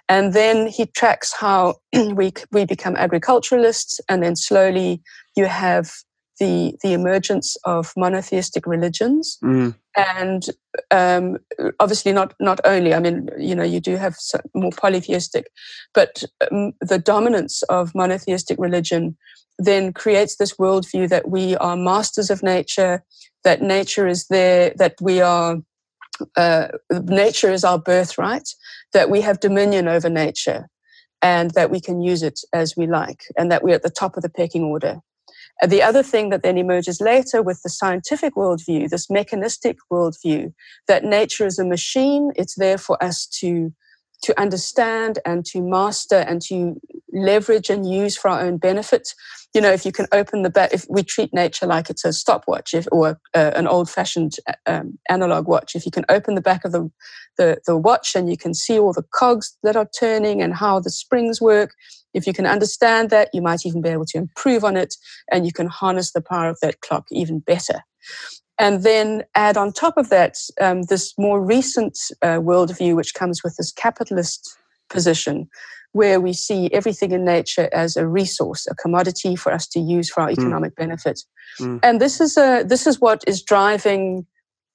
[0.09, 1.75] And then he tracks how
[2.15, 5.03] we, we become agriculturalists, and then slowly
[5.37, 5.91] you have
[6.39, 9.39] the, the emergence of monotheistic religions.
[9.43, 9.75] Mm.
[9.97, 10.47] And
[10.91, 11.39] um,
[11.81, 14.17] obviously, not, not only, I mean, you know, you do have
[14.55, 15.51] more polytheistic,
[15.93, 19.17] but um, the dominance of monotheistic religion
[19.59, 23.03] then creates this worldview that we are masters of nature,
[23.43, 25.57] that nature is there, that we are,
[26.37, 26.69] uh,
[27.05, 28.51] nature is our birthright,
[28.93, 30.69] that we have dominion over nature,
[31.23, 34.17] and that we can use it as we like, and that we're at the top
[34.17, 35.01] of the pecking order.
[35.67, 40.53] The other thing that then emerges later with the scientific worldview, this mechanistic worldview,
[40.87, 43.73] that nature is a machine, it's there for us to
[44.23, 46.81] to understand and to master and to
[47.13, 49.15] leverage and use for our own benefit.
[49.55, 52.13] You know, if you can open the back, if we treat nature like it's a
[52.13, 56.41] stopwatch if, or uh, an old fashioned um, analog watch, if you can open the
[56.41, 56.91] back of the,
[57.39, 60.81] the, the watch and you can see all the cogs that are turning and how
[60.81, 61.75] the springs work,
[62.13, 64.95] if you can understand that, you might even be able to improve on it
[65.31, 67.83] and you can harness the power of that clock even better
[68.59, 73.43] and then add on top of that um, this more recent uh, worldview, which comes
[73.43, 74.57] with this capitalist
[74.91, 75.49] position,
[75.93, 80.11] where we see everything in nature as a resource, a commodity for us to use
[80.11, 80.41] for our hmm.
[80.41, 80.77] economic mm.
[80.77, 81.21] benefit.
[81.61, 81.81] Mm.
[81.83, 84.27] And this is a this is what is driving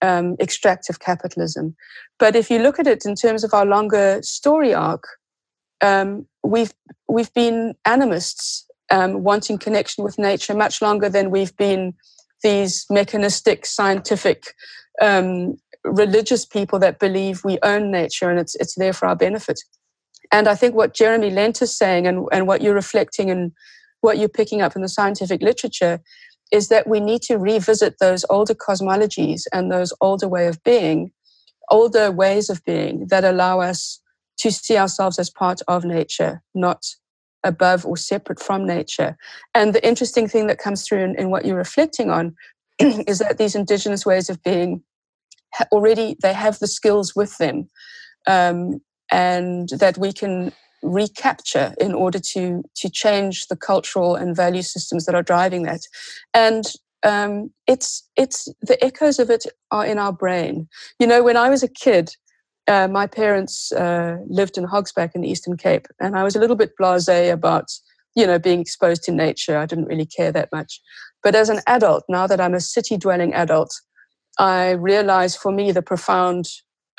[0.02, 1.76] um, extractive capitalism.
[2.20, 5.04] But if you look at it in terms of our longer story arc,
[5.82, 6.74] um, we've
[7.08, 11.94] we've been animists um, wanting connection with nature much longer than we've been
[12.44, 14.54] these mechanistic, scientific,
[15.02, 19.60] um, religious people that believe we own nature and it's it's there for our benefit.
[20.32, 23.52] And I think what Jeremy Lent is saying and, and what you're reflecting and
[24.02, 26.00] what you're picking up in the scientific literature
[26.52, 31.12] is that we need to revisit those older cosmologies and those older way of being,
[31.70, 34.00] older ways of being that allow us
[34.38, 36.84] to see ourselves as part of nature, not
[37.44, 39.18] above or separate from nature.
[39.54, 42.36] And the interesting thing that comes through in, in what you're reflecting on
[42.80, 44.84] is that these indigenous ways of being
[45.72, 47.70] already they have the skills with them
[48.28, 50.52] um, and that we can
[50.82, 55.82] recapture in order to to change the cultural and value systems that are driving that
[56.34, 56.66] and
[57.04, 60.68] um, it's it's the echoes of it are in our brain
[61.00, 62.10] you know when i was a kid
[62.68, 66.40] uh, my parents uh, lived in Hogsback in the Eastern Cape, and I was a
[66.40, 67.72] little bit blasé about,
[68.16, 69.58] you know, being exposed to nature.
[69.58, 70.82] I didn't really care that much.
[71.22, 73.74] But as an adult, now that I'm a city-dwelling adult,
[74.40, 76.46] I realize for me the profound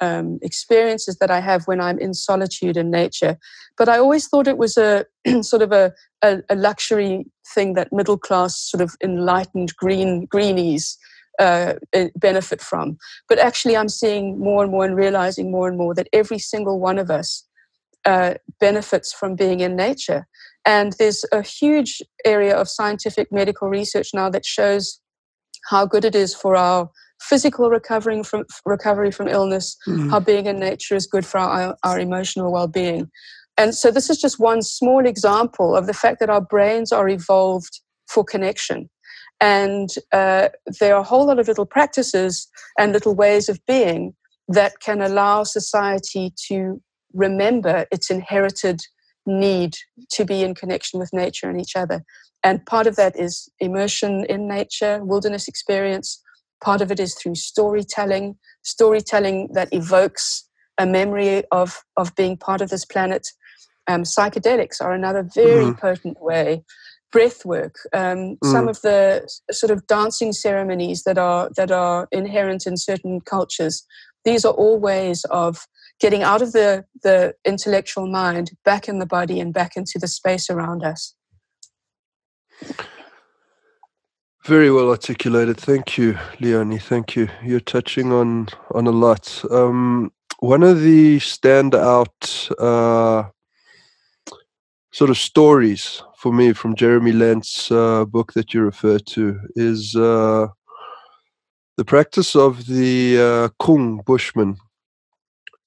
[0.01, 3.39] um, experiences that I have when I'm in solitude in nature.
[3.77, 5.07] But I always thought it was a
[5.43, 10.99] sort of a, a, a luxury thing that middle class, sort of enlightened green greenies
[11.39, 11.75] uh,
[12.17, 12.97] benefit from.
[13.29, 16.81] But actually, I'm seeing more and more and realizing more and more that every single
[16.81, 17.47] one of us
[18.05, 20.27] uh, benefits from being in nature.
[20.67, 25.01] And there's a huge area of scientific medical research now that shows
[25.71, 30.11] how good it is for our physical recovering from recovery from illness, mm-hmm.
[30.11, 33.11] how being in nature is good for our, our emotional well-being.
[33.57, 37.09] And so this is just one small example of the fact that our brains are
[37.09, 38.91] evolved for connection.
[39.41, 40.49] And uh,
[40.81, 44.15] there are a whole lot of little practices and little ways of being
[44.49, 46.81] that can allow society to
[47.13, 48.81] remember its inherited
[49.27, 49.75] need
[50.11, 52.05] to be in connection with nature and each other.
[52.43, 56.23] And part of that is immersion in nature, wilderness experience.
[56.63, 62.61] Part of it is through storytelling, storytelling that evokes a memory of, of being part
[62.61, 63.29] of this planet.
[63.87, 65.79] Um, psychedelics are another very mm-hmm.
[65.79, 66.65] potent way.
[67.15, 68.51] Breath work, um, mm.
[68.51, 73.87] some of the sort of dancing ceremonies that are that are inherent in certain cultures.
[74.25, 75.69] These are all ways of
[76.01, 80.09] getting out of the, the intellectual mind, back in the body, and back into the
[80.09, 81.15] space around us.
[84.45, 85.57] Very well articulated.
[85.57, 86.81] Thank you, Leonie.
[86.81, 87.29] Thank you.
[87.45, 89.45] You're touching on on a lot.
[89.53, 93.31] Um, one of the standout uh,
[94.91, 99.95] sort of stories for me from Jeremy Lent's uh, book that you refer to is
[99.95, 100.47] uh,
[101.77, 104.57] the practice of the uh, Kung Bushman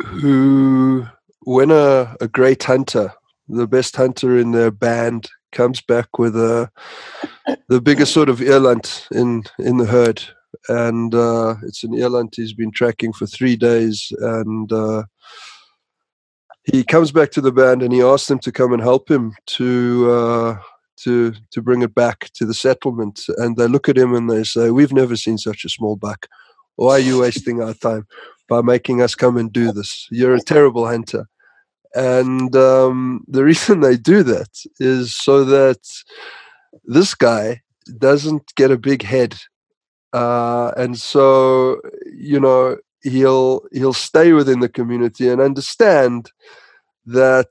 [0.04, 1.06] who,
[1.42, 3.14] when a, a great hunter,
[3.48, 6.72] the best hunter in their band, comes back with a
[7.70, 10.24] the biggest sort of eland in in the herd,
[10.70, 15.04] and uh, it's an eland he's been tracking for three days, and uh,
[16.72, 19.34] he comes back to the band and he asks them to come and help him
[19.58, 20.12] to.
[20.12, 20.58] Uh,
[21.04, 24.44] to to bring it back to the settlement, and they look at him and they
[24.44, 26.26] say, "We've never seen such a small buck.
[26.76, 28.08] Why are you wasting our time?"
[28.48, 30.08] by making us come and do this.
[30.10, 31.28] You're a terrible hunter.
[31.94, 34.50] And um, the reason they do that
[34.80, 35.80] is so that
[36.86, 37.62] this guy
[37.98, 39.36] doesn't get a big head.
[40.14, 41.80] Uh, and so,
[42.14, 46.32] you know, he'll he'll stay within the community and understand
[47.06, 47.50] that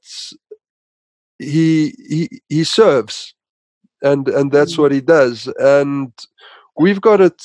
[1.39, 3.35] he he he serves
[4.03, 4.79] and and that's mm.
[4.79, 6.13] what he does and
[6.79, 7.43] we've got it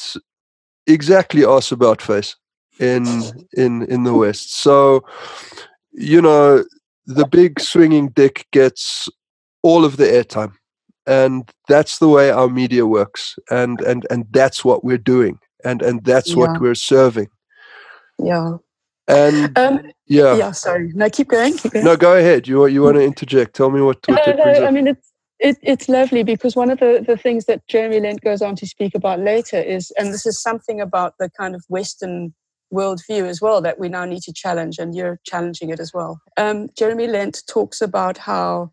[0.87, 2.35] exactly us about face
[2.79, 3.05] in
[3.53, 4.55] in in the West.
[4.55, 5.05] So,
[5.91, 6.63] you know,
[7.05, 9.09] the big swinging dick gets
[9.63, 10.53] all of the airtime,
[11.05, 15.81] and that's the way our media works, and and and that's what we're doing, and
[15.81, 16.37] and that's yeah.
[16.37, 17.27] what we're serving.
[18.23, 18.57] Yeah.
[19.07, 20.51] And um, yeah, yeah.
[20.51, 21.57] Sorry, no, keep going.
[21.57, 21.85] Keep going.
[21.85, 22.47] No, go ahead.
[22.47, 23.55] You you want to interject?
[23.55, 23.97] Tell me what.
[24.07, 24.65] what no, no.
[24.65, 28.21] I mean, it's it, it's lovely because one of the, the things that Jeremy Lent
[28.21, 31.63] goes on to speak about later is, and this is something about the kind of
[31.67, 32.33] Western
[32.71, 36.21] worldview as well that we now need to challenge, and you're challenging it as well.
[36.37, 38.71] Um, Jeremy Lent talks about how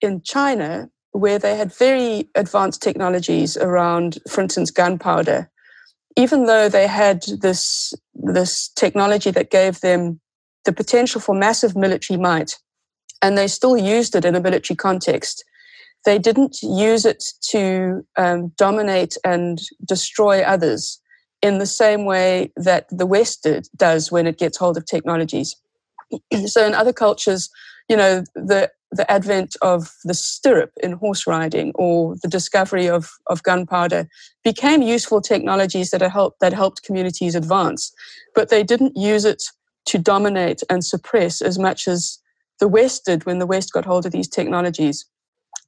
[0.00, 5.50] in China, where they had very advanced technologies around, for instance, gunpowder,
[6.16, 10.20] even though they had this, this technology that gave them
[10.64, 12.58] the potential for massive military might,
[13.22, 15.44] and they still used it in a military context,
[16.04, 21.00] they didn't use it to um, dominate and destroy others
[21.42, 25.56] in the same way that the West did, does when it gets hold of technologies.
[26.46, 27.50] so in other cultures,
[27.88, 33.10] you know, the the advent of the stirrup in horse riding or the discovery of,
[33.28, 34.08] of gunpowder
[34.42, 37.92] became useful technologies that helped that helped communities advance.
[38.34, 39.42] But they didn't use it
[39.86, 42.18] to dominate and suppress as much as
[42.60, 45.04] the West did when the West got hold of these technologies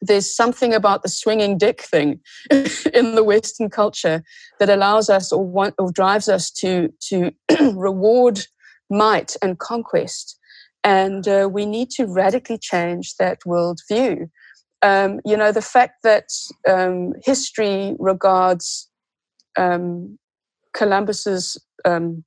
[0.00, 4.22] there's something about the swinging dick thing in the Western culture
[4.58, 7.32] that allows us or, want, or drives us to to
[7.74, 8.46] reward
[8.90, 10.38] might and conquest,
[10.86, 14.30] and uh, we need to radically change that worldview.
[14.82, 16.28] Um, you know, the fact that
[16.68, 18.88] um, history regards
[19.58, 20.16] um,
[20.74, 22.24] Columbus's um,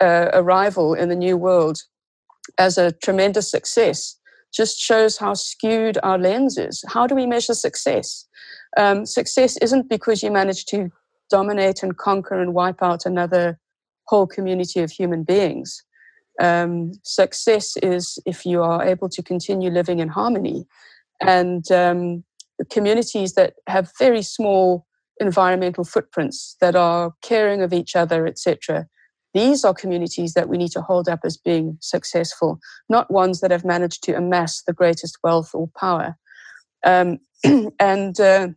[0.00, 1.78] uh, arrival in the New World
[2.58, 4.16] as a tremendous success
[4.52, 6.82] just shows how skewed our lens is.
[6.88, 8.26] How do we measure success?
[8.76, 10.90] Um, success isn't because you manage to
[11.30, 13.60] dominate and conquer and wipe out another
[14.08, 15.84] whole community of human beings.
[16.40, 20.66] Um, success is if you are able to continue living in harmony.
[21.20, 22.24] And um,
[22.70, 24.86] communities that have very small
[25.18, 28.86] environmental footprints, that are caring of each other, etc.,
[29.34, 32.58] these are communities that we need to hold up as being successful,
[32.88, 36.16] not ones that have managed to amass the greatest wealth or power.
[36.84, 37.18] Um,
[37.78, 38.48] and uh,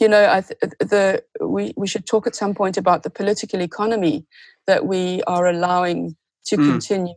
[0.00, 4.24] you know, th- the we we should talk at some point about the political economy
[4.66, 6.16] that we are allowing
[6.48, 6.70] to mm.
[6.70, 7.14] continue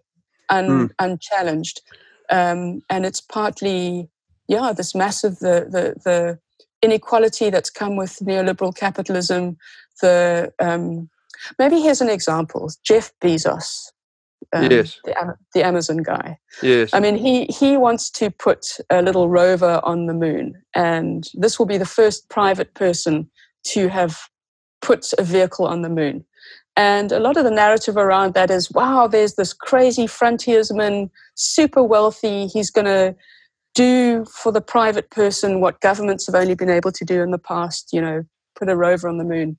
[0.50, 0.90] un, mm.
[1.00, 1.82] unchallenged,
[2.30, 4.10] um, and it's partly
[4.48, 6.40] yeah this massive the the the
[6.84, 9.58] inequality that's come with neoliberal capitalism,
[10.02, 11.10] the um,
[11.58, 13.92] Maybe here's an example Jeff Bezos.
[14.54, 15.00] Um, yes.
[15.06, 16.38] The, the, Amazon guy.
[16.62, 16.90] Yes.
[16.94, 21.58] I mean, he he wants to put a little rover on the moon, and this
[21.58, 23.30] will be the first private person
[23.68, 24.18] to have
[24.82, 26.26] put a vehicle on the moon.
[26.78, 31.84] And a lot of the narrative around that is, wow, there's this crazy frontiersman, super
[31.84, 32.48] wealthy.
[32.48, 33.16] He's going to
[33.76, 37.38] do for the private person what governments have only been able to do in the
[37.38, 38.24] past, you know,
[38.58, 39.58] put a rover on the moon.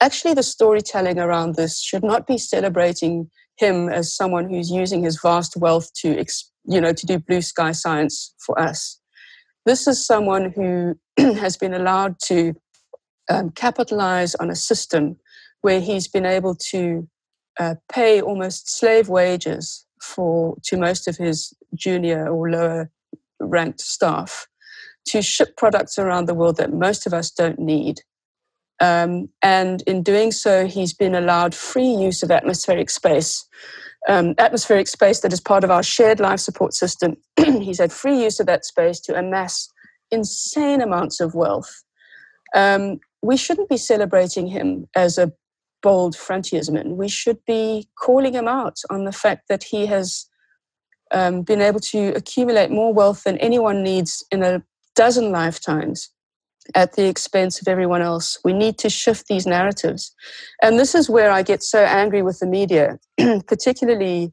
[0.00, 5.20] Actually, the storytelling around this should not be celebrating him as someone who's using his
[5.20, 6.24] vast wealth to,
[6.64, 9.00] you know, to do blue sky science for us.
[9.66, 10.96] This is someone who
[11.34, 12.54] has been allowed to
[13.28, 15.16] um, capitalize on a system
[15.62, 17.08] where he's been able to
[17.58, 22.90] uh, pay almost slave wages for to most of his junior or lower
[23.40, 24.46] ranked staff
[25.06, 28.00] to ship products around the world that most of us don't need.
[28.80, 33.44] Um, and in doing so, he's been allowed free use of atmospheric space.
[34.08, 37.16] Um, atmospheric space that is part of our shared life support system.
[37.36, 39.68] he's had free use of that space to amass
[40.10, 41.82] insane amounts of wealth.
[42.54, 45.32] Um, we shouldn't be celebrating him as a
[45.82, 46.96] bold frontiersman.
[46.96, 50.26] We should be calling him out on the fact that he has
[51.10, 54.62] um, been able to accumulate more wealth than anyone needs in a
[54.94, 56.10] dozen lifetimes
[56.74, 58.38] at the expense of everyone else.
[58.44, 60.14] We need to shift these narratives.
[60.62, 62.98] And this is where I get so angry with the media,
[63.46, 64.32] particularly.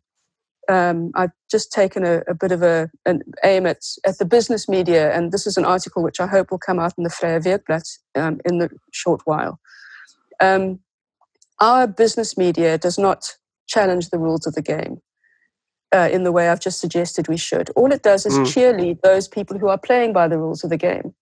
[0.67, 4.67] Um, I've just taken a, a bit of a, an aim at, at the business
[4.67, 7.39] media, and this is an article which I hope will come out in the Vrye
[7.39, 9.59] Weekblad um, in the short while.
[10.41, 10.79] Um,
[11.59, 13.35] our business media does not
[13.67, 15.01] challenge the rules of the game
[15.93, 17.69] uh, in the way I've just suggested we should.
[17.71, 18.45] All it does is mm.
[18.45, 21.13] cheerlead those people who are playing by the rules of the game.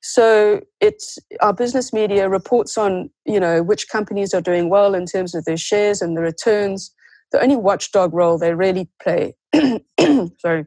[0.00, 5.06] So it's our business media reports on you know which companies are doing well in
[5.06, 6.92] terms of their shares and the returns.
[7.30, 10.66] The only watchdog role they really play, sorry,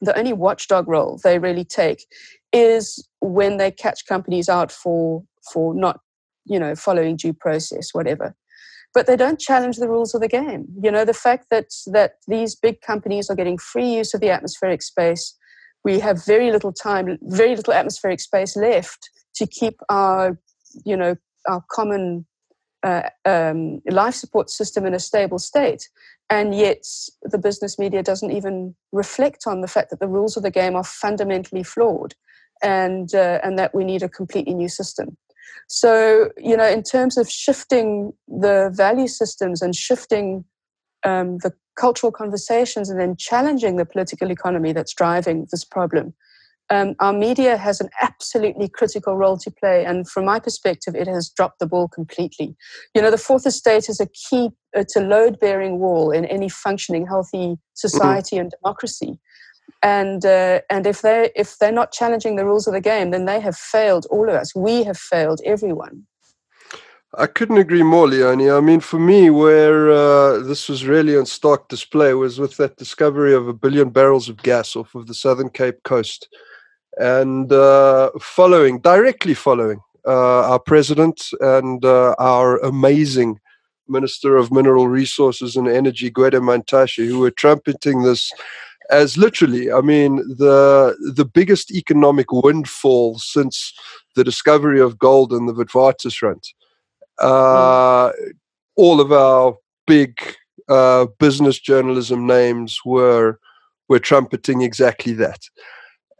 [0.00, 2.06] the only watchdog role they really take
[2.52, 6.00] is when they catch companies out for for not
[6.44, 8.34] you know following due process, whatever
[8.94, 10.66] but they don't challenge the rules of the game.
[10.80, 14.30] You know, the fact that that these big companies are getting free use of the
[14.30, 15.36] atmospheric space,
[15.84, 20.38] we have very little time, very little atmospheric space left to keep our,
[20.84, 21.16] you know,
[21.48, 22.24] our common
[22.84, 25.88] uh, um, life support system in a stable state.
[26.30, 26.84] And yet,
[27.22, 30.74] the business media doesn't even reflect on the fact that the rules of the game
[30.74, 32.14] are fundamentally flawed,
[32.62, 35.16] and uh, and that we need a completely new system.
[35.68, 40.44] So, you know, in terms of shifting the value systems and shifting
[41.04, 46.14] um, the cultural conversations and then challenging the political economy that's driving this problem,
[46.70, 49.84] um, our media has an absolutely critical role to play.
[49.84, 52.56] And from my perspective, it has dropped the ball completely.
[52.94, 56.48] You know, the fourth estate is a key, it's a load bearing wall in any
[56.48, 57.54] functioning, healthy mm-hmm.
[57.74, 58.42] society mm-hmm.
[58.42, 59.18] and democracy
[59.82, 63.26] and uh, and if they if they're not challenging the rules of the game, then
[63.26, 64.54] they have failed all of us.
[64.54, 66.06] We have failed everyone.
[67.16, 68.50] I couldn't agree more, Leonie.
[68.50, 72.76] I mean, for me, where uh, this was really on stark display was with that
[72.76, 76.28] discovery of a billion barrels of gas off of the southern Cape coast,
[76.98, 83.38] and uh, following directly following uh, our president and uh, our amazing
[83.86, 88.32] Minister of Mineral Resources and Energy, Gwede Mantashe, who were trumpeting this
[88.90, 93.72] as literally, I mean, the the biggest economic windfall since
[94.14, 96.44] the discovery of gold in the Witwatersrand.
[97.18, 98.12] Uh, mm.
[98.76, 99.56] All of our
[99.86, 100.18] big
[100.68, 103.38] uh, business journalism names were
[103.88, 105.40] were trumpeting exactly that,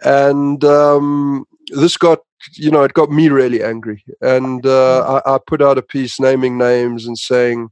[0.02, 2.20] and um, this got
[2.54, 5.22] you know it got me really angry, and uh, mm.
[5.26, 7.70] I, I put out a piece naming names and saying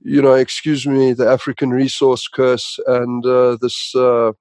[0.00, 4.32] you know, excuse me, the African resource curse and uh, this uh,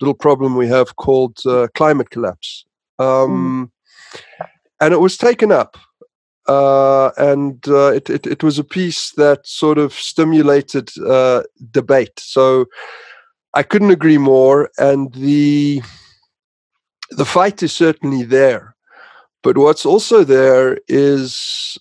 [0.00, 2.64] little problem we have called uh, climate collapse.
[2.98, 4.16] Um, mm.
[4.80, 5.76] And it was taken up.
[6.46, 12.18] Uh, and uh, it, it, it, was a piece that sort of stimulated uh, debate.
[12.18, 12.64] So
[13.52, 14.70] I couldn't agree more.
[14.78, 15.82] And the
[17.10, 18.74] the fight is certainly there.
[19.42, 21.76] But what's also there is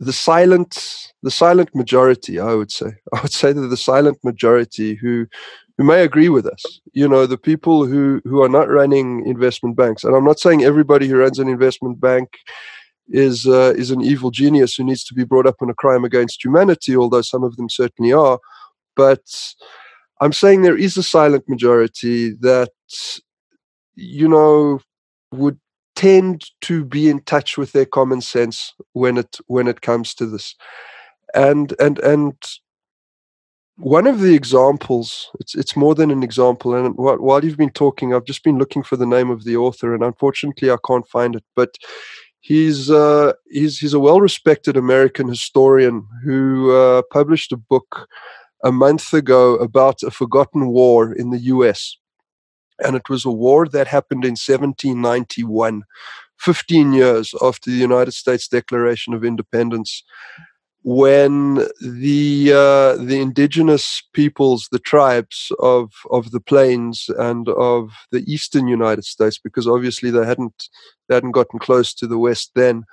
[0.00, 2.92] the silent the silent majority i would say.
[3.14, 5.26] I would say that the silent majority who
[5.76, 6.80] who may agree with us.
[6.92, 10.04] You know the people who who are not running investment banks.
[10.04, 12.28] And i'm not saying everybody who runs an investment bank
[13.08, 16.04] is uh, is an evil genius who needs to be brought up on a crime
[16.04, 18.38] against humanity although some of them certainly are.
[18.96, 19.24] But
[20.20, 22.70] i'm saying there is a silent majority that
[23.94, 24.80] you know
[25.32, 25.58] would
[25.98, 30.26] tend to be in touch with their common sense when it when it comes to
[30.26, 30.54] this.
[31.34, 32.34] And and and
[33.78, 38.12] one of the examples it's it's more than an example and while you've been talking
[38.12, 41.36] i've just been looking for the name of the author and unfortunately i can't find
[41.36, 41.76] it but
[42.40, 48.08] he's uh, he's he's a well-respected american historian who uh, published a book
[48.64, 51.96] a month ago about a forgotten war in the us
[52.84, 55.82] and it was a war that happened in 1791
[56.38, 60.04] 15 years after the united states declaration of independence
[60.82, 68.24] when the uh, the indigenous peoples, the tribes of of the plains and of the
[68.32, 70.68] eastern United States, because obviously they hadn't
[71.08, 72.84] they hadn't gotten close to the west then,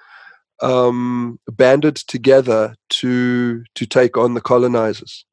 [0.61, 5.25] um, banded together to to take on the colonizers,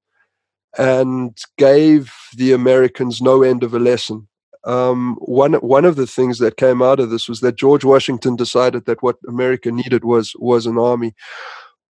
[0.78, 4.28] and gave the Americans no end of a lesson.
[4.64, 8.36] Um, one one of the things that came out of this was that George Washington
[8.36, 11.14] decided that what America needed was was an army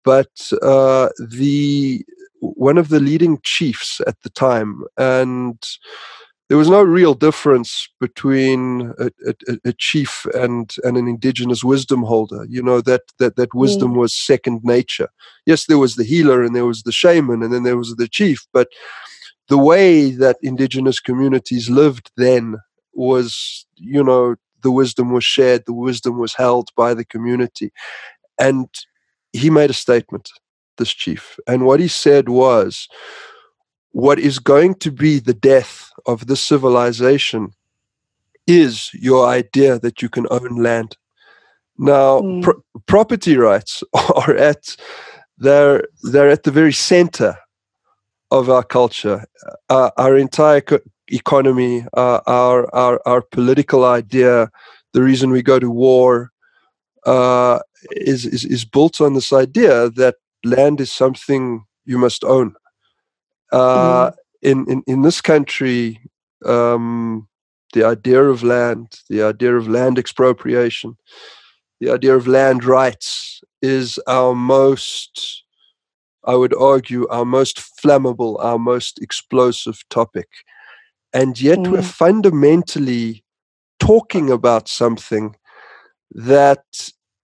[0.07, 2.07] but uh, the
[2.41, 5.59] one of the leading chiefs at the time, and
[6.49, 12.05] there was no real difference between a, a, a, chief and, and an indigenous wisdom
[12.05, 12.47] holder.
[12.49, 13.97] You know that that that wisdom mm.
[13.97, 15.09] was second nature.
[15.45, 18.09] Yes, there was the healer and there was the shaman and then there was the
[18.09, 18.69] chief, but
[19.49, 22.57] the way that indigenous communities lived then
[22.95, 27.73] was, you know, the wisdom was shared, the wisdom was held by the community,
[28.39, 28.69] and
[29.33, 30.31] he made a statement,
[30.79, 31.39] this chief.
[31.47, 32.89] And what he said was,
[33.93, 37.53] what is going to be the death of this civilization
[38.47, 40.97] is your idea that you can own land.
[41.79, 42.43] Now, mm.
[42.43, 44.77] pro- property rights are at
[45.39, 47.37] they're they're at the very center
[48.31, 49.25] of our culture.
[49.69, 54.51] Uh, our entire co- economy, uh, our our our political idea,
[54.93, 56.33] the reason we go to war,
[57.07, 57.61] uh,
[57.93, 62.55] is, is, is built on this idea that land is something you must own.
[63.53, 64.15] Uh, mm.
[64.43, 66.01] in, in, in this country,
[66.45, 67.29] um,
[67.73, 70.97] the idea of land, the idea of land expropriation,
[71.81, 75.45] the idea of land rights is our most,
[76.27, 80.29] I would argue, our most flammable, our most explosive topic.
[81.13, 81.71] And yet mm.
[81.71, 83.25] we're fundamentally
[83.79, 85.37] talking about something
[86.11, 86.65] that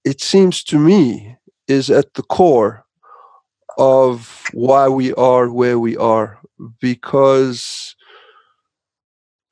[0.05, 1.37] it seems to me,
[1.69, 2.85] is at the core
[3.79, 6.39] of why we are where we are
[6.81, 7.95] because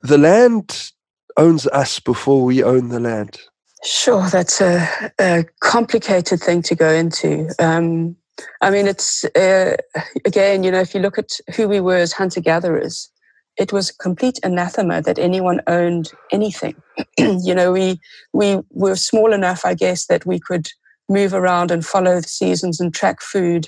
[0.01, 0.91] the land
[1.37, 3.39] owns us before we own the land.
[3.83, 7.49] Sure, that's a, a complicated thing to go into.
[7.57, 8.15] Um,
[8.61, 9.77] I mean, it's uh,
[10.25, 13.09] again, you know, if you look at who we were as hunter gatherers,
[13.57, 16.75] it was complete anathema that anyone owned anything.
[17.17, 17.99] you know, we
[18.33, 20.67] we were small enough, I guess, that we could
[21.09, 23.67] move around and follow the seasons and track food,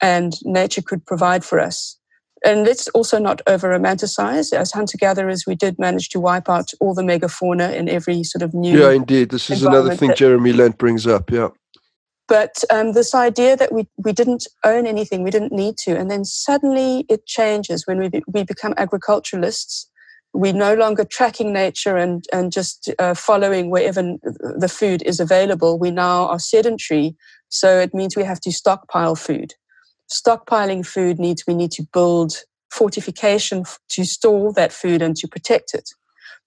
[0.00, 1.98] and nature could provide for us.
[2.44, 4.52] And let's also not over romanticize.
[4.52, 8.42] As hunter gatherers, we did manage to wipe out all the megafauna in every sort
[8.42, 8.78] of new.
[8.78, 9.30] Yeah, indeed.
[9.30, 11.30] This is another thing Jeremy Lent brings up.
[11.30, 11.50] Yeah.
[12.32, 16.10] But um, this idea that we, we didn't own anything, we didn't need to, and
[16.10, 19.86] then suddenly it changes when we, be, we become agriculturalists.
[20.32, 25.78] We're no longer tracking nature and, and just uh, following wherever the food is available.
[25.78, 27.16] We now are sedentary,
[27.50, 29.52] so it means we have to stockpile food.
[30.10, 35.74] Stockpiling food needs we need to build fortification to store that food and to protect
[35.74, 35.90] it.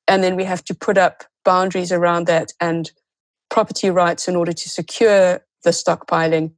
[0.08, 2.92] And then we have to put up boundaries around that and
[3.52, 6.54] property rights in order to secure the stockpiling.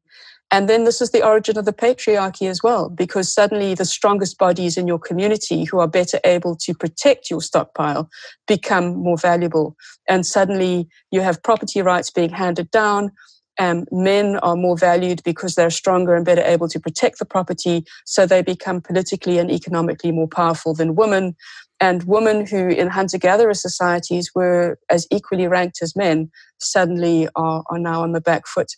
[0.49, 4.37] And then this is the origin of the patriarchy as well, because suddenly the strongest
[4.37, 8.09] bodies in your community who are better able to protect your stockpile
[8.47, 9.75] become more valuable.
[10.07, 13.11] And suddenly you have property rights being handed down.
[13.59, 17.83] Um, men are more valued because they're stronger and better able to protect the property.
[18.05, 21.35] So they become politically and economically more powerful than women.
[21.79, 27.63] And women who in hunter gatherer societies were as equally ranked as men suddenly are,
[27.69, 28.71] are now on the back foot.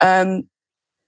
[0.00, 0.48] Um,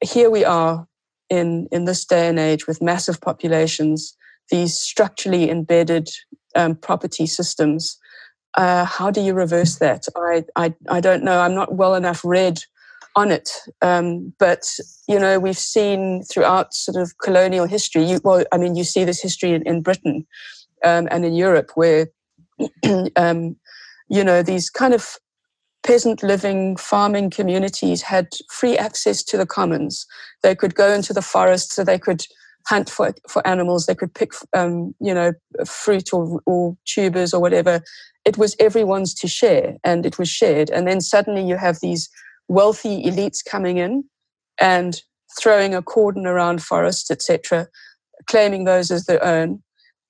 [0.03, 0.87] here we are
[1.29, 4.17] in, in this day and age with massive populations,
[4.51, 6.09] these structurally embedded
[6.57, 7.97] um, property systems.
[8.55, 10.07] Uh, how do you reverse that?
[10.17, 11.41] I, I, I don't know.
[11.41, 12.61] I'm not well enough read
[13.15, 13.51] on it.
[13.83, 14.65] Um, but
[15.09, 18.05] you know, we've seen throughout sort of colonial history.
[18.05, 20.27] You, well, I mean, you see this history in, in Britain
[20.85, 22.09] um, and in Europe, where
[23.17, 23.57] um,
[24.09, 25.17] you know these kind of
[25.83, 30.07] peasant living farming communities had free access to the commons.
[30.43, 32.25] They could go into the forest, so they could
[32.67, 33.87] hunt for for animals.
[33.87, 35.33] They could pick, um, you know,
[35.67, 37.81] fruit or, or tubers or whatever.
[38.25, 40.71] It was everyone's to share, and it was shared.
[40.71, 42.09] And then suddenly you have these
[42.49, 44.05] wealthy elites coming in
[44.61, 45.01] and
[45.41, 47.69] throwing a cordon around forests, etc
[48.27, 49.63] claiming those as their own.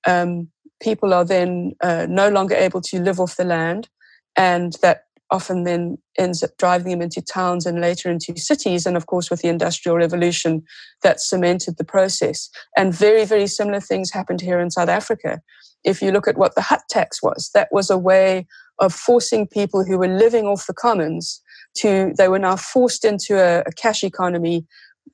[0.07, 0.49] Um,
[0.81, 3.87] people are then uh, no longer able to live off the land,
[4.35, 8.85] and that often then ends up driving them into towns and later into cities.
[8.85, 10.61] And of course, with the Industrial Revolution,
[11.03, 12.49] that cemented the process.
[12.75, 15.41] And very, very similar things happened here in South Africa.
[15.85, 18.45] If you look at what the hut tax was, that was a way
[18.79, 21.41] of forcing people who were living off the commons
[21.77, 24.65] to, they were now forced into a, a cash economy.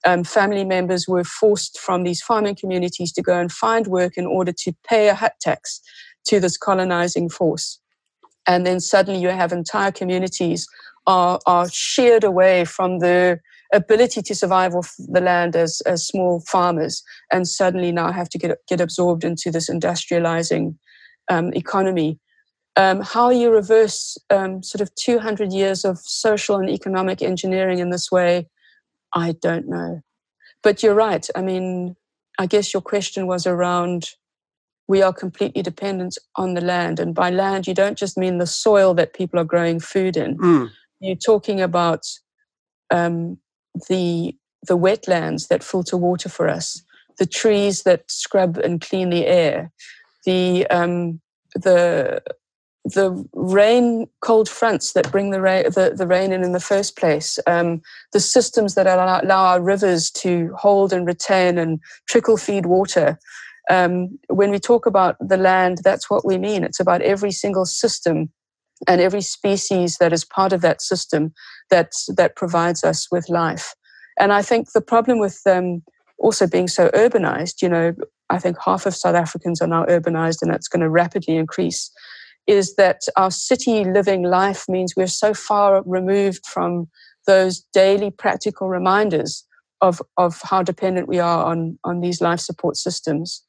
[0.05, 4.25] Um, family members were forced from these farming communities to go and find work in
[4.25, 5.81] order to pay a hut tax
[6.25, 7.79] to this colonizing force
[8.47, 10.67] and then suddenly you have entire communities
[11.05, 13.39] are, are sheared away from the
[13.73, 18.37] ability to survive off the land as, as small farmers and suddenly now have to
[18.37, 20.75] get, get absorbed into this industrializing
[21.29, 22.17] um, economy.
[22.77, 27.89] Um, how you reverse um, sort of 200 years of social and economic engineering in
[27.89, 28.47] this way,
[29.13, 30.01] I don't know.
[30.63, 31.27] But you're right.
[31.35, 31.95] I mean,
[32.39, 34.11] I guess your question was around
[34.87, 36.99] we are completely dependent on the land.
[36.99, 40.37] And by land, you don't just mean the soil that people are growing food in.
[40.37, 40.69] Mm.
[40.99, 42.05] You're talking about
[42.89, 43.37] um,
[43.89, 44.35] the
[44.67, 46.81] the wetlands that filter water for us,
[47.19, 49.71] the trees that scrub and clean the air,
[50.25, 51.21] the um,
[51.53, 52.21] the
[52.93, 56.97] the rain cold fronts that bring the rain the, the rain in in the first
[56.97, 57.81] place um,
[58.13, 63.17] the systems that allow, allow, our rivers to hold and retain and trickle feed water
[63.69, 66.63] um, when we talk about the land, that's what we mean.
[66.63, 68.31] It's about every single system
[68.87, 71.33] and every species that is part of that system
[71.69, 73.73] that that provides us with life.
[74.19, 75.83] And I think the problem with um,
[76.17, 77.93] also being so urbanized, you know,
[78.29, 81.91] I think half of South Africans are now urbanized, and that's going to rapidly increase.
[82.47, 86.87] Is that our city living life means we're so far removed from
[87.25, 89.45] those daily practical reminders
[89.81, 93.43] of, of how dependent we are on, on these life support systems.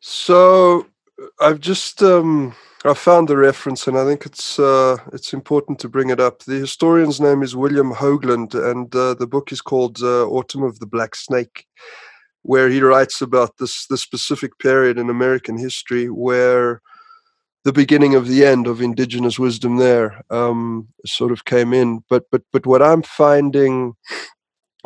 [0.00, 0.86] So
[1.40, 2.54] I've just um,
[2.84, 6.40] I found the reference, and I think it's uh, it's important to bring it up.
[6.40, 10.80] The historian's name is William Hogeland, and uh, the book is called uh, Autumn of
[10.80, 11.66] the Black Snake,
[12.42, 16.82] where he writes about this this specific period in American history where
[17.64, 22.02] the beginning of the end of indigenous wisdom there um, sort of came in.
[22.08, 23.94] But but but what I'm finding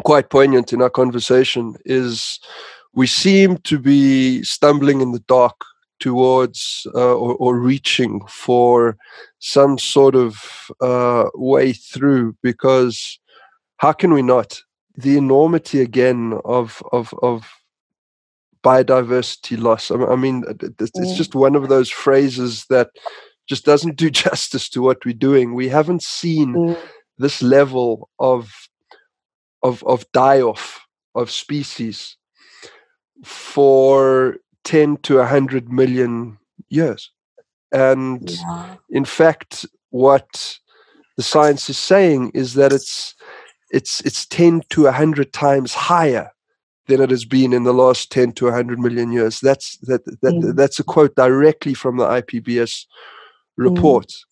[0.04, 2.38] quite poignant in our conversation is
[2.92, 5.56] we seem to be stumbling in the dark
[5.98, 8.98] towards uh, or, or, reaching for
[9.38, 13.18] some sort of uh, way through because
[13.78, 14.60] how can we not
[14.96, 17.46] the enormity again of of of
[18.66, 20.44] biodiversity loss i mean
[20.78, 22.88] it's just one of those phrases that
[23.48, 26.78] just doesn't do justice to what we're doing we haven't seen mm.
[27.18, 28.50] this level of
[29.62, 32.16] of of die off of species
[33.24, 36.38] for 10 to 100 million
[36.68, 37.10] years.
[37.72, 38.76] And yeah.
[38.90, 40.58] in fact, what
[41.16, 43.14] the science is saying is that it's
[43.70, 46.30] it's it's 10 to 100 times higher
[46.86, 49.40] than it has been in the last 10 to 100 million years.
[49.40, 50.56] That's that, that mm.
[50.56, 52.86] that's a quote directly from the IPBES mm.
[53.56, 54.08] report.
[54.08, 54.24] Mm.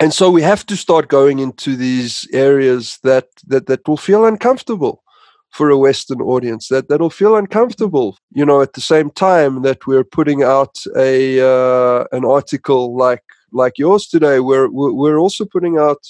[0.00, 4.24] And so we have to start going into these areas that that that will feel
[4.24, 5.02] uncomfortable
[5.50, 8.16] for a Western audience that that'll feel uncomfortable.
[8.32, 13.24] You know, at the same time that we're putting out a uh, an article like
[13.52, 16.02] like yours today, we're we're also putting out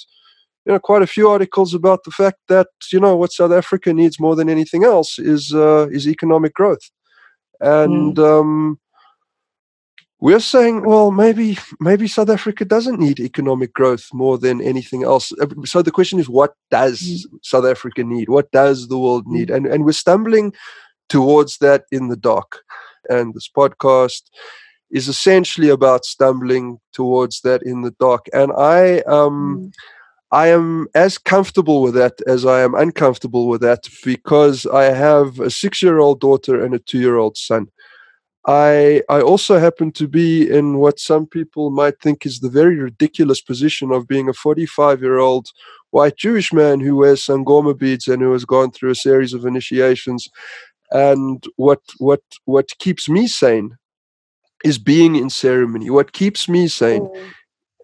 [0.66, 3.92] you know quite a few articles about the fact that you know what South Africa
[3.92, 6.90] needs more than anything else is uh, is economic growth,
[7.60, 8.40] and mm.
[8.40, 8.78] um,
[10.20, 15.32] we're saying, well, maybe maybe South Africa doesn't need economic growth more than anything else.
[15.40, 17.38] Uh, so the question is, what does mm.
[17.42, 18.28] South Africa need?
[18.28, 19.48] What does the world need?
[19.48, 19.56] Mm.
[19.56, 20.52] And and we're stumbling
[21.08, 22.62] towards that in the dark.
[23.08, 24.22] And this podcast
[24.90, 28.26] is essentially about stumbling towards that in the dark.
[28.32, 29.72] And I um mm.
[30.30, 35.40] I am as comfortable with that as I am uncomfortable with that because I have
[35.40, 37.68] a six year old daughter and a two year old son.
[38.46, 42.76] I I also happen to be in what some people might think is the very
[42.76, 45.48] ridiculous position of being a 45 year old
[45.90, 49.46] white Jewish man who wears sangoma beads and who has gone through a series of
[49.46, 50.28] initiations.
[50.90, 53.78] And what what what keeps me sane
[54.62, 55.88] is being in ceremony.
[55.88, 57.32] What keeps me sane mm.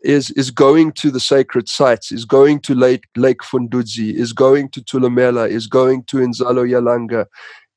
[0.05, 4.69] Is is going to the sacred sites, is going to Lake Lake Fundudzi, is going
[4.71, 7.27] to Thulamela, is going to Inzalo Yalanga,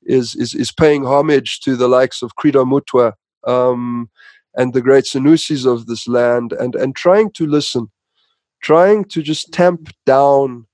[0.03, 3.13] is is is paying homage to the likes of Credo Mutwa
[3.45, 4.09] um,
[4.55, 7.89] and the great Sanusis of this land, and and trying to listen,
[8.61, 10.67] trying to just tamp down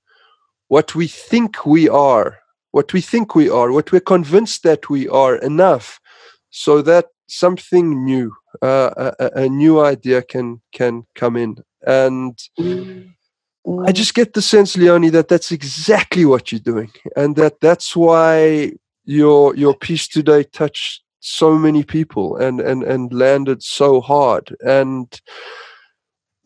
[0.68, 2.38] what we think we are
[2.74, 6.00] what we think we are, what we're convinced that we are enough,
[6.50, 11.56] so that something new, uh, a, a, new idea can can come in.
[11.86, 12.38] And
[13.86, 17.96] I just get the sense, Leonie, that that's exactly what you're doing, and that that's
[17.96, 18.72] why
[19.04, 25.20] your your piece today touched so many people and and and landed so hard and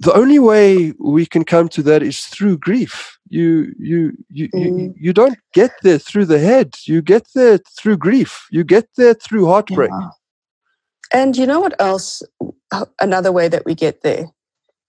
[0.00, 4.78] the only way we can come to that is through grief you you you, mm.
[4.80, 8.88] you you don't get there through the head you get there through grief you get
[8.96, 10.08] there through heartbreak yeah.
[11.12, 12.22] And you know what else
[13.00, 14.26] another way that we get there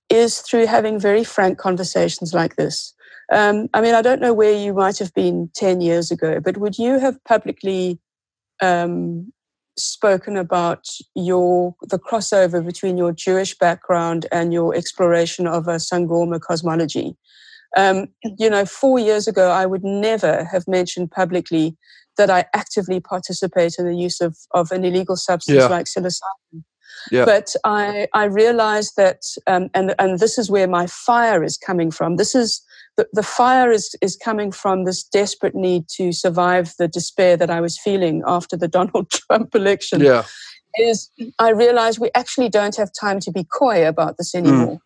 [0.09, 2.93] is through having very frank conversations like this
[3.32, 6.57] um, i mean i don't know where you might have been 10 years ago but
[6.57, 7.99] would you have publicly
[8.61, 9.32] um,
[9.80, 16.39] spoken about your the crossover between your Jewish background and your exploration of a Sangoma
[16.39, 17.15] cosmology.
[17.78, 18.07] Um,
[18.38, 21.78] you know, four years ago, I would never have mentioned publicly
[22.20, 25.67] that I actively participate in the use of, of an illegal substance yeah.
[25.67, 26.63] like psilocybin.
[27.11, 27.24] Yeah.
[27.24, 31.91] But I, I realized that, um, and, and this is where my fire is coming
[31.91, 32.17] from.
[32.17, 32.61] This is
[32.97, 37.49] the, the fire is, is coming from this desperate need to survive the despair that
[37.49, 40.01] I was feeling after the Donald Trump election.
[40.01, 40.26] Yeah.
[40.78, 41.09] Is
[41.39, 44.39] I realized we actually don't have time to be coy about this mm.
[44.39, 44.80] anymore.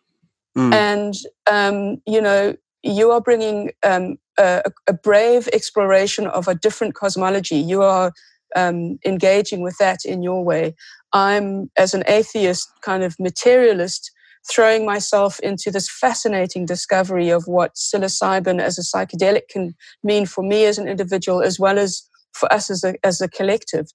[0.56, 0.70] Mm.
[0.70, 0.72] Mm.
[0.72, 1.14] And,
[1.50, 2.54] um, you know,
[2.84, 7.56] you are bringing um, a, a, brave exploration of a different cosmology.
[7.56, 8.12] You are
[8.56, 10.74] um, engaging with that in your way.
[11.12, 14.10] I'm, as an atheist, kind of materialist,
[14.50, 20.42] throwing myself into this fascinating discovery of what psilocybin as a psychedelic can mean for
[20.44, 23.86] me as an individual, as well as for us as a, as a collective.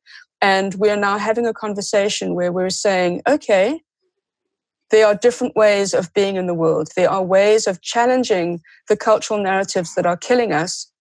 [0.41, 3.81] And we are now having a conversation where we're saying, okay,
[4.91, 6.89] there are different ways of being in the world.
[6.95, 10.91] There are ways of challenging the cultural narratives that are killing us.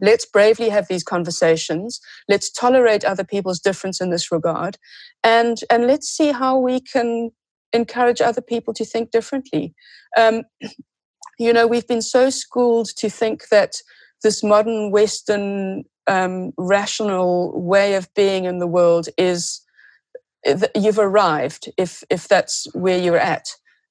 [0.00, 2.00] Let's bravely have these conversations.
[2.28, 4.78] Let's tolerate other people's difference in this regard.
[5.22, 7.30] And, and let's see how we can
[7.72, 9.74] encourage other people to think differently.
[10.16, 10.42] Um,
[11.38, 13.76] you know, we've been so schooled to think that
[14.22, 19.61] this modern Western um, rational way of being in the world is
[20.74, 23.46] you've arrived if if that's where you're at.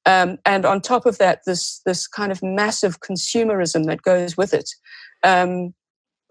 [0.05, 4.53] Um, and on top of that, this this kind of massive consumerism that goes with
[4.53, 4.69] it.
[5.23, 5.73] Um,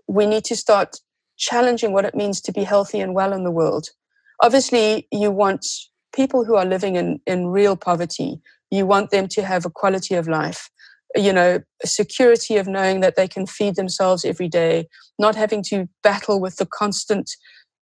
[0.09, 0.97] we need to start
[1.37, 3.89] challenging what it means to be healthy and well in the world.
[4.43, 5.67] Obviously, you want
[6.15, 8.41] people who are living in, in real poverty,
[8.71, 10.71] you want them to have a quality of life,
[11.15, 14.87] you know, security of knowing that they can feed themselves every day,
[15.19, 17.31] not having to battle with the constant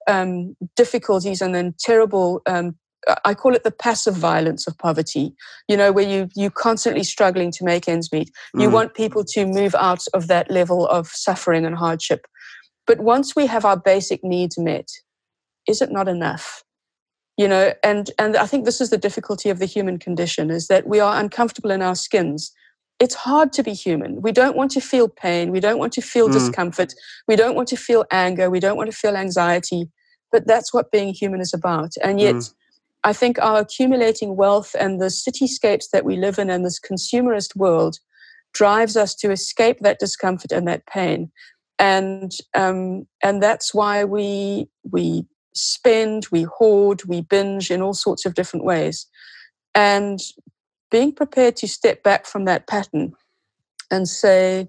[0.09, 2.43] um, difficulties and then terrible.
[2.47, 2.77] Um,
[3.25, 5.35] I call it the passive violence of poverty.
[5.69, 8.31] You know, where you you're constantly struggling to make ends meet.
[8.55, 8.73] You mm.
[8.73, 12.27] want people to move out of that level of suffering and hardship.
[12.87, 14.89] But once we have our basic needs met,
[15.69, 16.65] is it not enough?
[17.39, 20.69] you know and and i think this is the difficulty of the human condition is
[20.69, 22.53] that we are uncomfortable in our skins
[22.99, 26.03] it's hard to be human we don't want to feel pain we don't want to
[26.03, 26.33] feel mm.
[26.33, 26.93] discomfort
[27.27, 29.89] we don't want to feel anger we don't want to feel anxiety
[30.33, 32.55] but that's what being human is about and yet mm.
[33.05, 37.57] i think our accumulating wealth and the cityscapes that we live in and this consumerist
[37.57, 37.99] world
[38.55, 41.31] drives us to escape that discomfort and that pain
[41.79, 45.26] and um, and that's why we we
[45.59, 49.07] spend, we hoard, we binge in all sorts of different ways.
[49.74, 50.20] And
[50.91, 53.12] being prepared to step back from that pattern
[53.91, 54.68] and say,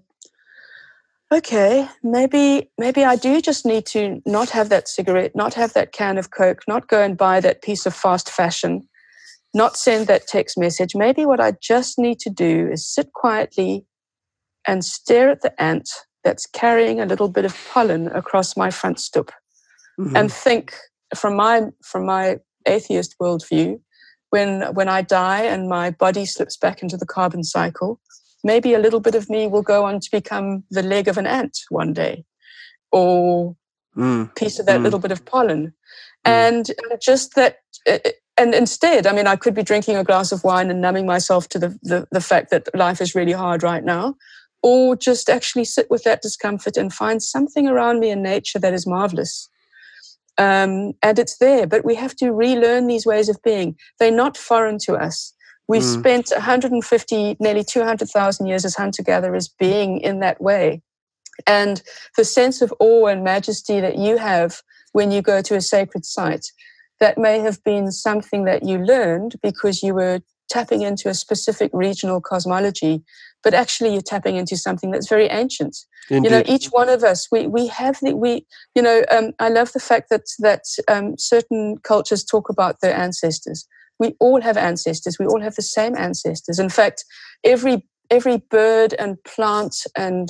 [1.31, 5.91] okay, maybe maybe I do just need to not have that cigarette, not have that
[5.91, 8.87] can of Coke, not go and buy that piece of fast fashion,
[9.53, 10.95] not send that text message.
[10.95, 13.85] Maybe what I just need to do is sit quietly
[14.67, 15.89] and stare at the ant
[16.23, 19.31] that's carrying a little bit of pollen across my front stoop
[19.99, 20.15] mm-hmm.
[20.15, 20.75] and think
[21.15, 23.79] from my from my atheist worldview,
[24.31, 27.99] when when I die and my body slips back into the carbon cycle,
[28.43, 31.27] maybe a little bit of me will go on to become the leg of an
[31.27, 32.25] ant one day,
[32.91, 33.55] or
[33.95, 34.33] mm.
[34.35, 34.83] piece of that mm.
[34.83, 35.71] little bit of pollen, mm.
[36.25, 36.71] and
[37.01, 37.57] just that.
[38.37, 41.49] And instead, I mean, I could be drinking a glass of wine and numbing myself
[41.49, 44.15] to the, the, the fact that life is really hard right now,
[44.63, 48.73] or just actually sit with that discomfort and find something around me in nature that
[48.73, 49.49] is marvelous
[50.39, 53.75] um, and it's there, but we have to relearn these ways of being.
[53.99, 55.33] They're not foreign to us.
[55.69, 55.99] We've mm.
[55.99, 60.81] spent 150, nearly 200,000 years as hunter gatherers being in that way.
[61.47, 61.81] And
[62.17, 64.61] the sense of awe and majesty that you have
[64.91, 66.47] when you go to a sacred site,
[66.99, 71.69] that may have been something that you learned because you were tapping into a specific
[71.73, 73.03] regional cosmology
[73.43, 75.77] but actually you're tapping into something that's very ancient.
[76.09, 76.29] Indeed.
[76.29, 78.45] You know, each one of us, we we have the we.
[78.75, 82.93] You know, um, I love the fact that that um, certain cultures talk about their
[82.93, 83.67] ancestors.
[83.99, 85.17] We all have ancestors.
[85.19, 86.59] We all have the same ancestors.
[86.59, 87.03] In fact,
[87.43, 90.29] every every bird and plant and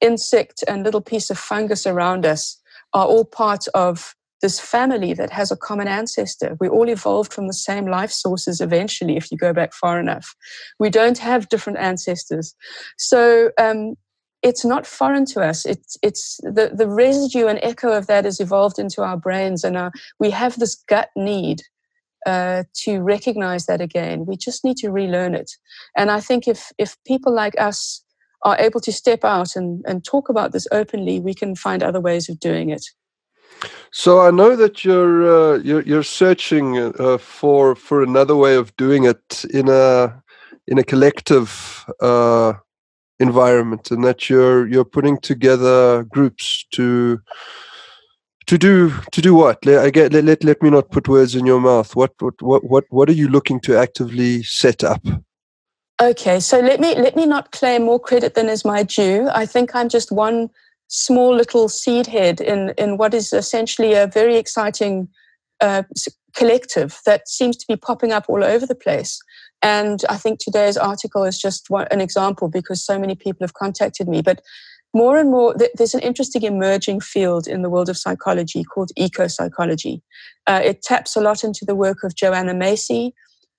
[0.00, 2.60] insect and little piece of fungus around us
[2.92, 6.56] are all part of this family that has a common ancestor.
[6.60, 10.34] We all evolved from the same life sources eventually, if you go back far enough.
[10.78, 12.54] We don't have different ancestors.
[12.98, 13.94] So um,
[14.42, 15.66] it's not foreign to us.
[15.66, 19.76] It's, it's the, the residue and echo of that has evolved into our brains, and
[19.76, 19.90] our,
[20.20, 21.62] we have this gut need
[22.26, 24.26] uh, to recognize that again.
[24.26, 25.50] We just need to relearn it.
[25.96, 28.02] And I think if, if people like us
[28.42, 32.00] are able to step out and, and talk about this openly, we can find other
[32.00, 32.84] ways of doing it.
[33.90, 38.76] So I know that you're uh, you're, you're searching uh, for for another way of
[38.76, 40.22] doing it in a
[40.66, 42.52] in a collective uh,
[43.18, 47.20] environment, and that you're you're putting together groups to
[48.48, 49.64] to do to do what?
[49.64, 51.94] Let, I get let, let let me not put words in your mouth.
[51.94, 55.06] What what what what what are you looking to actively set up?
[56.00, 59.28] Okay, so let me let me not claim more credit than is my due.
[59.32, 60.48] I think I'm just one
[60.88, 65.08] small little seed head in, in what is essentially a very exciting
[65.60, 65.82] uh,
[66.34, 69.20] collective that seems to be popping up all over the place.
[69.60, 73.54] And I think today's article is just one, an example because so many people have
[73.54, 74.22] contacted me.
[74.22, 74.40] But
[74.94, 79.28] more and more, there's an interesting emerging field in the world of psychology called eco
[79.28, 80.02] psychology.
[80.46, 83.14] Uh, it taps a lot into the work of Joanna Macy,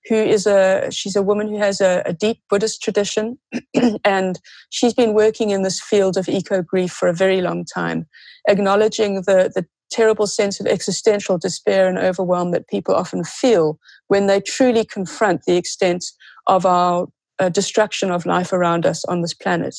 [0.07, 3.37] who is a she's a woman who has a, a deep Buddhist tradition,
[4.03, 8.07] and she's been working in this field of eco grief for a very long time,
[8.47, 14.27] acknowledging the the terrible sense of existential despair and overwhelm that people often feel when
[14.27, 16.05] they truly confront the extent
[16.47, 17.07] of our
[17.39, 19.75] uh, destruction of life around us on this planet.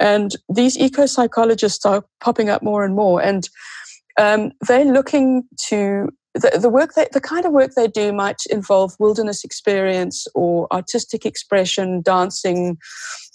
[0.00, 3.48] And these eco psychologists are popping up more and more, and
[4.18, 8.42] um, they're looking to the, the work that the kind of work they do might
[8.50, 12.76] involve wilderness experience or artistic expression, dancing,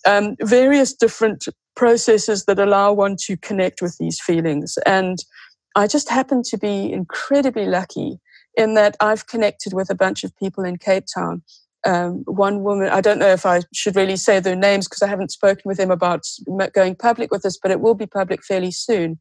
[0.05, 1.45] um, various different
[1.76, 4.78] processes that allow one to connect with these feelings.
[4.86, 5.18] And
[5.76, 8.20] I just happen to be incredibly lucky
[8.55, 11.41] in that I've connected with a bunch of people in Cape Town.
[11.86, 15.08] Um, one woman, I don't know if I should really say their names because I
[15.08, 16.24] haven't spoken with them about
[16.74, 19.20] going public with this, but it will be public fairly soon.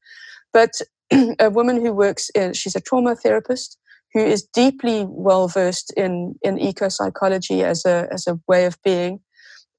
[0.53, 0.73] But
[1.39, 3.79] a woman who works in, she's a trauma therapist
[4.13, 8.77] who is deeply well versed in, in eco psychology as a, as a way of
[8.83, 9.21] being.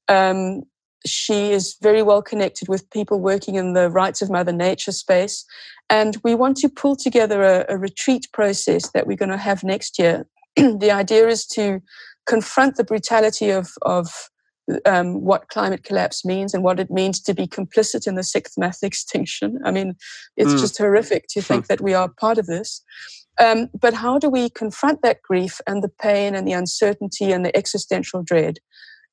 [0.07, 0.63] Um,
[1.05, 5.45] she is very well connected with people working in the rights of Mother Nature space.
[5.89, 9.63] And we want to pull together a, a retreat process that we're going to have
[9.63, 10.27] next year.
[10.55, 11.81] the idea is to
[12.27, 14.29] confront the brutality of, of
[14.85, 18.57] um, what climate collapse means and what it means to be complicit in the sixth
[18.57, 19.59] mass extinction.
[19.65, 19.95] I mean,
[20.37, 20.59] it's mm.
[20.59, 22.83] just horrific to think that we are part of this.
[23.39, 27.45] Um, but how do we confront that grief and the pain and the uncertainty and
[27.45, 28.59] the existential dread?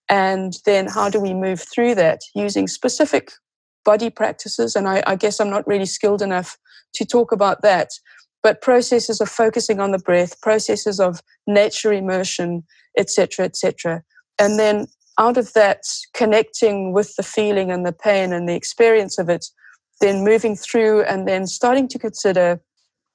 [0.09, 3.32] And then how do we move through that using specific
[3.84, 4.74] body practices?
[4.74, 6.59] And I, I guess I'm not really skilled enough
[6.94, 7.88] to talk about that,
[8.49, 12.62] but processes of focusing on the breath, processes of nature immersion,
[12.96, 14.03] etc., etc.
[14.38, 14.86] And then
[15.18, 15.82] out of that,
[16.14, 19.44] connecting with the feeling and the pain and the experience of it,
[20.01, 22.59] then moving through and then starting to consider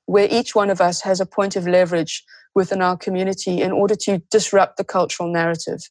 [0.06, 2.24] where each one of us has a point of leverage
[2.54, 5.82] within our community in order to disrupt the cultural narrative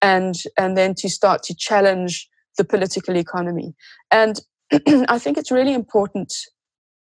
[0.00, 2.26] and and then to start to challenge
[2.56, 3.74] the political economy
[4.10, 4.40] and
[5.10, 6.32] i think it's really important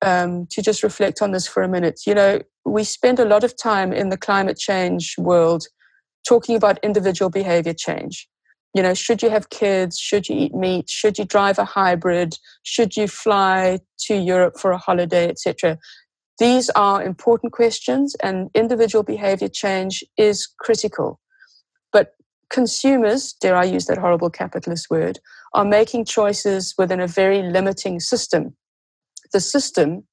[0.02, 2.00] um, to just reflect on this for a minute.
[2.06, 5.66] You know we spend a lot of time in the climate change world
[6.26, 8.28] talking about individual behavior change.
[8.74, 9.98] You know should you have kids?
[9.98, 10.88] Should you eat meat?
[10.88, 12.38] Should you drive a hybrid?
[12.62, 15.78] Should you fly to europe for a holiday etc
[16.38, 21.20] these are important questions and individual behavior change is critical.
[21.92, 22.14] But
[22.50, 25.18] consumers dare i use that horrible capitalist word
[25.54, 28.54] are making choices within a very limiting system
[29.34, 30.04] the system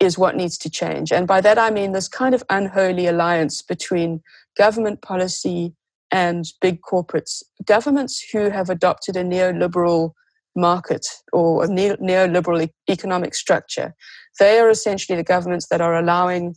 [0.00, 3.62] is what needs to change and by that i mean this kind of unholy alliance
[3.62, 4.20] between
[4.58, 5.74] government policy
[6.12, 7.42] and big corporates.
[7.64, 10.12] Governments who have adopted a neoliberal
[10.54, 13.94] market or a neoliberal economic structure,
[14.38, 16.54] they are essentially the governments that are allowing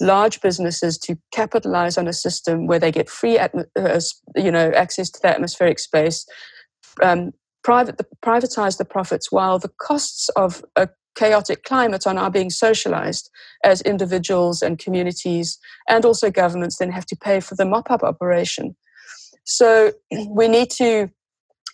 [0.00, 3.48] large businesses to capitalize on a system where they get free uh,
[4.34, 6.26] you know access to the atmospheric space
[7.00, 7.30] um,
[7.62, 12.50] private the, privatize the profits while the costs of a chaotic climate on our being
[12.50, 13.30] socialized
[13.64, 15.58] as individuals and communities
[15.88, 18.74] and also governments then have to pay for the mop up operation
[19.44, 19.92] so
[20.28, 21.08] we need to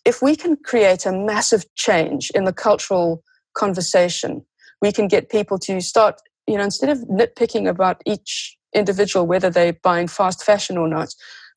[0.05, 3.23] if we can create a massive change in the cultural
[3.55, 4.45] conversation,
[4.81, 9.51] we can get people to start, you know, instead of nitpicking about each individual, whether
[9.51, 11.15] they're buying fast fashion or not,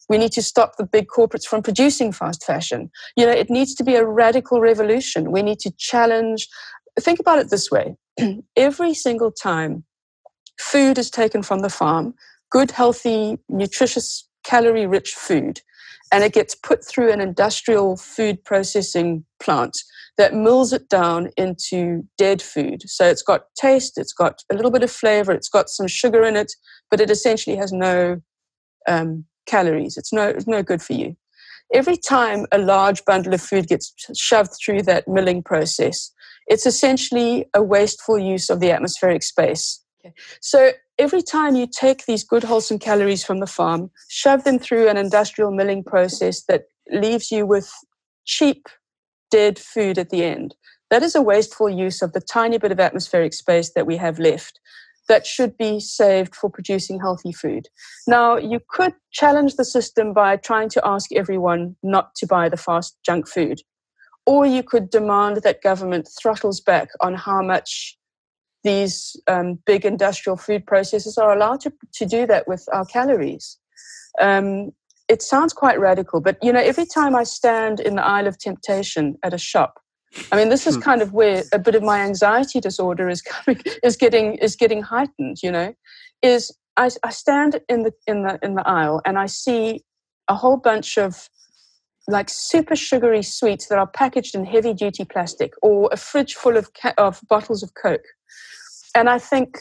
[0.09, 2.91] we need to stop the big corporates from producing fast fashion.
[3.15, 5.31] You know, it needs to be a radical revolution.
[5.31, 6.47] We need to challenge.
[6.99, 7.95] Think about it this way
[8.55, 9.83] every single time
[10.59, 12.13] food is taken from the farm,
[12.51, 15.61] good, healthy, nutritious, calorie rich food,
[16.11, 19.77] and it gets put through an industrial food processing plant
[20.17, 22.83] that mills it down into dead food.
[22.87, 26.23] So it's got taste, it's got a little bit of flavor, it's got some sugar
[26.23, 26.53] in it,
[26.91, 28.21] but it essentially has no
[28.87, 29.97] um, calories.
[29.97, 31.15] It's no, it's no good for you.
[31.73, 36.11] Every time a large bundle of food gets shoved through that milling process,
[36.47, 39.81] it's essentially a wasteful use of the atmospheric space.
[40.05, 40.13] Okay.
[40.41, 44.89] So every time you take these good wholesome calories from the farm, shove them through
[44.89, 47.71] an industrial milling process that leaves you with
[48.25, 48.67] cheap,
[49.31, 50.55] dead food at the end,
[50.91, 54.19] that is a wasteful use of the tiny bit of atmospheric space that we have
[54.19, 54.59] left
[55.09, 57.67] that should be saved for producing healthy food.
[58.07, 62.57] Now, you could challenge the system by trying to ask everyone not to buy the
[62.57, 63.61] fast junk food.
[64.25, 67.97] Or you could demand that government throttles back on how much
[68.63, 73.57] these um, big industrial food processors are allowed to, to do that with our calories.
[74.21, 74.71] Um,
[75.09, 78.37] it sounds quite radical, but you know, every time I stand in the aisle of
[78.37, 79.81] temptation at a shop,
[80.31, 80.81] I mean, this is hmm.
[80.81, 84.81] kind of where a bit of my anxiety disorder is coming, is getting is getting
[84.81, 85.37] heightened.
[85.41, 85.73] You know,
[86.21, 89.83] is I, I stand in the in the in the aisle and I see
[90.27, 91.29] a whole bunch of
[92.07, 96.57] like super sugary sweets that are packaged in heavy duty plastic, or a fridge full
[96.57, 98.05] of ca- of bottles of Coke,
[98.95, 99.59] and I think,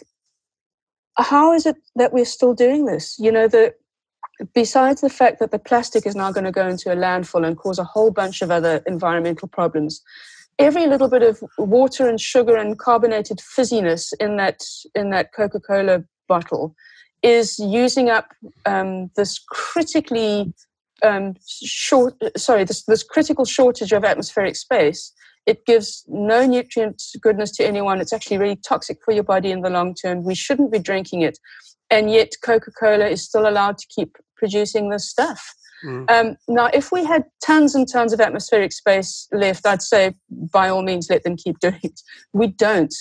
[1.16, 3.16] how is it that we're still doing this?
[3.18, 3.74] You know, the
[4.54, 7.56] besides the fact that the plastic is now going to go into a landfill and
[7.56, 10.02] cause a whole bunch of other environmental problems,
[10.58, 14.60] every little bit of water and sugar and carbonated fizziness in that
[14.94, 16.74] in that Coca-Cola bottle
[17.22, 18.32] is using up
[18.66, 20.52] um, this critically
[21.02, 25.12] um, short sorry this, this critical shortage of atmospheric space
[25.46, 28.00] it gives no nutrient goodness to anyone.
[28.00, 30.22] It's actually really toxic for your body in the long term.
[30.22, 31.38] We shouldn't be drinking it.
[31.90, 35.54] And yet, Coca Cola is still allowed to keep producing this stuff.
[35.84, 36.10] Mm.
[36.10, 40.68] Um, now, if we had tons and tons of atmospheric space left, I'd say by
[40.68, 42.00] all means let them keep doing it.
[42.32, 42.94] We don't.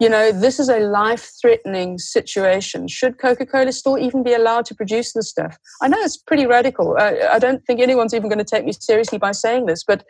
[0.00, 2.88] You know, this is a life threatening situation.
[2.88, 5.58] Should Coca Cola still even be allowed to produce this stuff?
[5.82, 6.96] I know it's pretty radical.
[6.98, 10.04] I, I don't think anyone's even going to take me seriously by saying this, but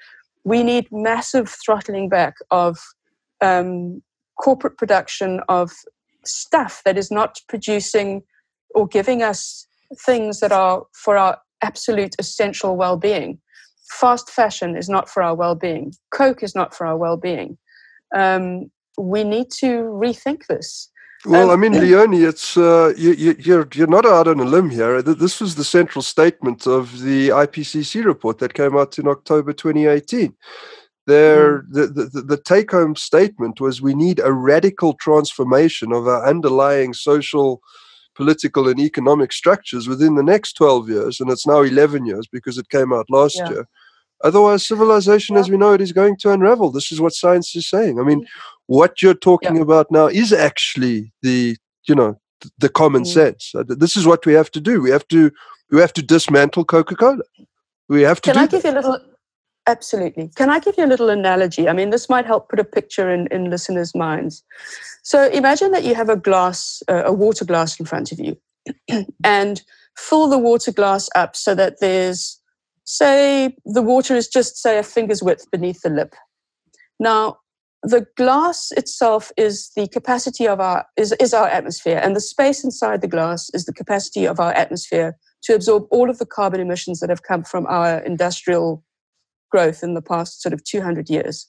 [0.45, 2.79] we need massive throttling back of
[3.41, 4.01] um,
[4.41, 5.73] corporate production of
[6.25, 8.23] stuff that is not producing
[8.75, 9.67] or giving us
[9.99, 13.39] things that are for our absolute essential well-being
[13.91, 17.59] fast fashion is not for our well-being coke is not for our well-being
[18.15, 18.71] um,
[19.01, 19.67] we need to
[20.05, 20.91] rethink this
[21.27, 24.45] well, um, I mean, Leonie, it's uh, you, you, you're you're not out on a
[24.45, 25.03] limb here.
[25.03, 30.35] This was the central statement of the IPCC report that came out in October 2018.
[31.07, 31.67] There, mm.
[31.71, 36.95] the, the, the take home statement was we need a radical transformation of our underlying
[36.95, 37.61] social,
[38.15, 41.21] political, and economic structures within the next 12 years.
[41.21, 43.51] And it's now 11 years because it came out last yeah.
[43.51, 43.69] year.
[44.23, 45.41] Otherwise, civilization yeah.
[45.41, 46.71] as we know it is going to unravel.
[46.71, 47.99] This is what science is saying.
[47.99, 48.27] I mean, mm.
[48.67, 49.63] what you're talking yeah.
[49.63, 51.57] about now is actually the,
[51.89, 52.21] you know,
[52.59, 53.07] the common mm.
[53.07, 53.53] sense.
[53.55, 54.81] Uh, this is what we have to do.
[54.81, 55.31] We have to
[55.71, 57.23] we have to dismantle Coca-Cola.
[57.89, 58.33] We have to.
[58.33, 58.69] Can I give that.
[58.69, 58.99] you a little?
[59.67, 60.31] Absolutely.
[60.35, 61.69] Can I give you a little analogy?
[61.69, 64.43] I mean, this might help put a picture in, in listeners' minds.
[65.03, 68.37] So imagine that you have a glass, uh, a water glass in front of you,
[69.25, 69.63] and
[69.97, 72.40] fill the water glass up so that there's
[72.85, 76.15] say the water is just, say, a finger's width beneath the lip.
[76.99, 77.39] Now,
[77.83, 82.63] the glass itself is the capacity of our is, is our atmosphere, and the space
[82.63, 86.61] inside the glass is the capacity of our atmosphere to absorb all of the carbon
[86.61, 88.85] emissions that have come from our industrial
[89.51, 91.49] growth in the past sort of 200 years.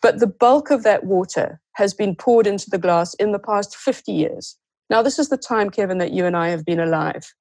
[0.00, 3.76] But the bulk of that water has been poured into the glass in the past
[3.76, 4.56] 50 years.
[4.88, 7.34] Now, this is the time, Kevin, that you and I have been alive.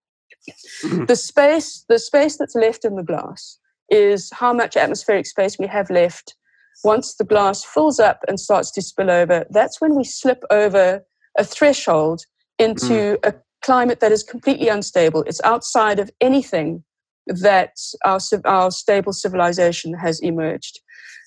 [0.84, 1.06] Mm-hmm.
[1.06, 3.58] the space, the space that's left in the glass
[3.90, 6.36] is how much atmospheric space we have left.
[6.84, 11.02] Once the glass fills up and starts to spill over, that's when we slip over
[11.38, 12.26] a threshold
[12.60, 13.18] into mm.
[13.24, 13.34] a
[13.64, 15.24] climate that is completely unstable.
[15.24, 16.84] It's outside of anything
[17.28, 17.72] that
[18.04, 20.80] our, our stable civilization has emerged.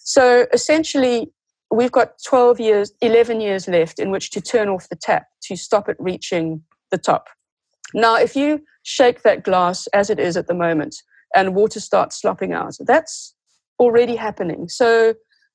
[0.05, 1.33] So essentially,
[1.71, 5.57] we've got 12 years, 11 years left in which to turn off the tap to
[5.57, 7.29] stop it reaching the top.
[7.95, 10.97] Now, if you shake that glass as it is at the moment
[11.35, 13.35] and water starts slopping out, that's
[13.79, 14.69] already happening.
[14.69, 15.15] So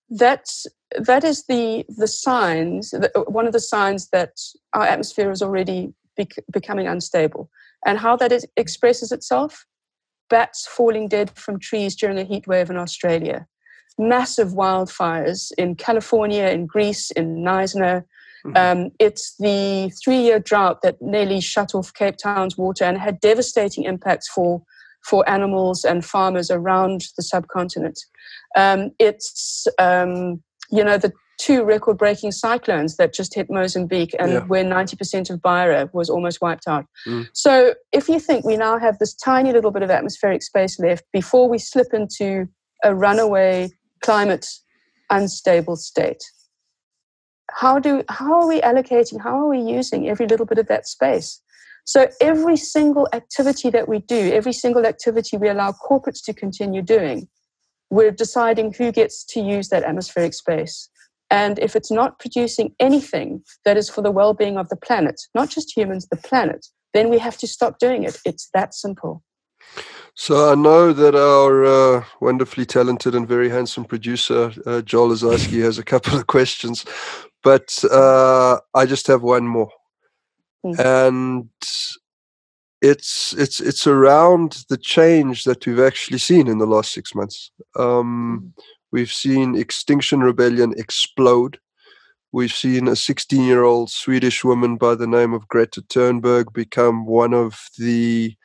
[0.10, 2.94] that's that is the the signs.
[3.28, 4.40] One of the signs that
[4.74, 7.50] our atmosphere is already bec- becoming unstable,
[7.86, 9.66] and how that is, expresses itself:
[10.30, 13.48] bats falling dead from trees during a heat wave in Australia,
[13.98, 18.04] massive wildfires in California, in Greece, in Knysna.
[18.46, 18.58] Mm-hmm.
[18.58, 23.84] Um, it's the three-year drought that nearly shut off Cape Town's water and had devastating
[23.84, 24.62] impacts for
[25.04, 28.00] for animals and farmers around the subcontinent.
[28.56, 30.42] Um, it's um,
[30.72, 34.40] you know the two record-breaking cyclones that just hit Mozambique and yeah.
[34.42, 36.86] where 90% of Beira was almost wiped out.
[37.08, 37.28] Mm.
[37.34, 41.04] So if you think we now have this tiny little bit of atmospheric space left
[41.12, 42.48] before we slip into
[42.84, 43.70] a runaway
[44.02, 44.46] climate
[45.10, 46.24] unstable state,
[47.56, 50.88] how do how are we allocating how are we using every little bit of that
[50.88, 51.42] space?
[51.86, 56.82] So every single activity that we do every single activity we allow corporates to continue
[56.82, 57.28] doing
[57.90, 60.90] we're deciding who gets to use that atmospheric space.
[61.30, 65.50] And if it's not producing anything that is for the well-being of the planet not
[65.50, 68.18] just humans the planet then we have to stop doing it.
[68.26, 69.24] It's that simple.
[70.16, 75.64] So I know that our uh, wonderfully talented and very handsome producer, uh, Joel Lazarski,
[75.64, 76.86] has a couple of questions
[77.44, 79.72] but uh, I just have one more,
[80.66, 80.80] mm.
[80.80, 81.50] and
[82.82, 87.52] it's it's it's around the change that we've actually seen in the last six months.
[87.78, 88.64] Um, mm.
[88.92, 91.60] We've seen Extinction Rebellion explode.
[92.32, 97.06] We've seen a 16 year old Swedish woman by the name of Greta Thunberg become
[97.06, 98.36] one of the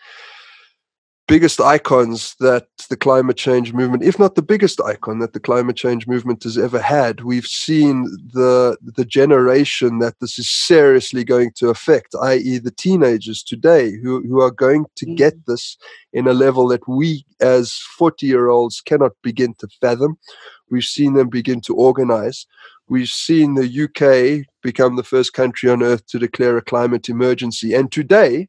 [1.29, 5.77] biggest icons that the climate change movement, if not the biggest icon that the climate
[5.77, 7.21] change movement has ever had.
[7.21, 13.43] We've seen the the generation that this is seriously going to affect, i.e., the teenagers
[13.43, 15.17] today who, who are going to mm.
[15.17, 15.77] get this
[16.13, 20.19] in a level that we as 40 year olds cannot begin to fathom.
[20.71, 22.47] We've seen them begin to organize.
[22.89, 27.75] We've seen the UK become the first country on earth to declare a climate emergency.
[27.75, 28.49] And today,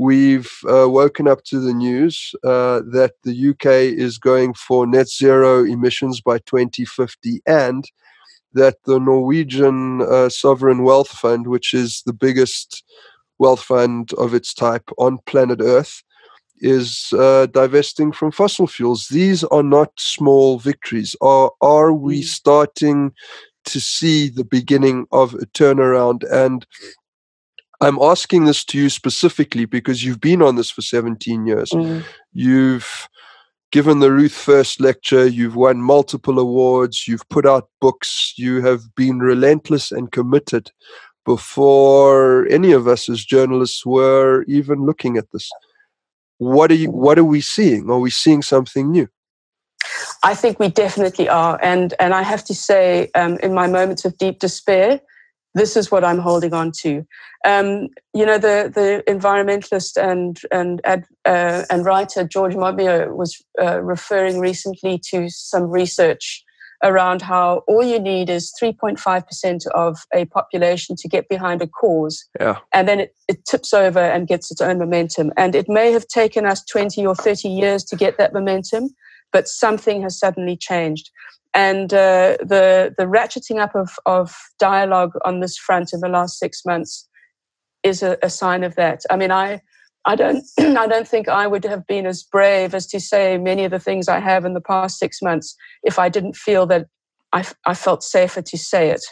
[0.00, 3.66] We've uh, woken up to the news uh, that the UK
[4.00, 7.84] is going for net zero emissions by 2050 and
[8.54, 12.82] that the Norwegian uh, Sovereign Wealth Fund, which is the biggest
[13.38, 16.02] wealth fund of its type on planet Earth,
[16.62, 19.08] is uh, divesting from fossil fuels.
[19.08, 21.14] These are not small victories.
[21.20, 22.24] Are, are we mm.
[22.24, 23.12] starting
[23.66, 26.24] to see the beginning of a turnaround?
[26.32, 26.64] And
[27.80, 31.70] I'm asking this to you specifically because you've been on this for 17 years.
[31.70, 32.04] Mm.
[32.32, 33.08] You've
[33.72, 38.94] given the Ruth First lecture, you've won multiple awards, you've put out books, you have
[38.94, 40.70] been relentless and committed
[41.24, 45.48] before any of us as journalists were even looking at this.
[46.38, 47.90] What are you what are we seeing?
[47.90, 49.08] Are we seeing something new?
[50.22, 51.58] I think we definitely are.
[51.62, 55.00] And and I have to say, um, in my moments of deep despair,
[55.54, 57.04] this is what I'm holding on to.
[57.44, 60.80] Um, you know, the the environmentalist and and
[61.24, 66.44] uh, and writer George Monbiot was uh, referring recently to some research
[66.82, 72.24] around how all you need is 3.5% of a population to get behind a cause.
[72.40, 72.58] Yeah.
[72.72, 75.32] And then it, it tips over and gets its own momentum.
[75.36, 78.88] And it may have taken us 20 or 30 years to get that momentum,
[79.30, 81.10] but something has suddenly changed
[81.54, 86.38] and uh, the the ratcheting up of of dialogue on this front in the last
[86.38, 87.08] six months
[87.82, 89.02] is a, a sign of that.
[89.10, 89.60] I mean, I
[90.04, 93.64] I don't I don't think I would have been as brave as to say many
[93.64, 96.86] of the things I have in the past six months if I didn't feel that
[97.32, 99.04] I, I felt safer to say it.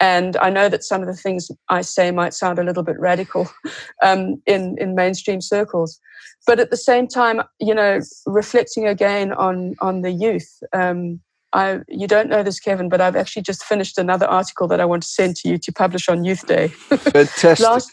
[0.00, 2.98] And I know that some of the things I say might sound a little bit
[3.00, 3.48] radical
[4.02, 5.98] um, in in mainstream circles,
[6.46, 10.48] but at the same time, you know, reflecting again on on the youth.
[10.72, 11.20] Um,
[11.52, 14.84] I, you don't know this, Kevin, but I've actually just finished another article that I
[14.84, 16.68] want to send to you to publish on Youth Day.
[16.88, 17.60] Fantastic.
[17.60, 17.92] last,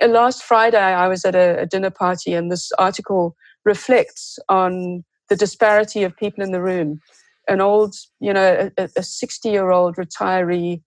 [0.00, 5.04] uh, last Friday, I was at a, a dinner party, and this article reflects on
[5.28, 7.00] the disparity of people in the room.
[7.48, 10.82] An old, you know, a 60 year old retiree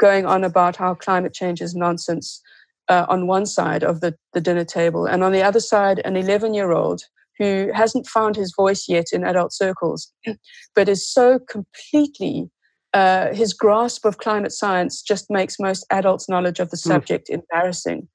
[0.00, 2.40] going on about how climate change is nonsense
[2.88, 6.16] uh, on one side of the, the dinner table, and on the other side, an
[6.16, 7.04] 11 year old
[7.42, 10.12] who hasn't found his voice yet in adult circles,
[10.74, 12.50] but is so completely
[12.94, 16.90] uh, his grasp of climate science just makes most adults' knowledge of the hmm.
[16.90, 17.34] subject mm.
[17.34, 18.06] embarrassing.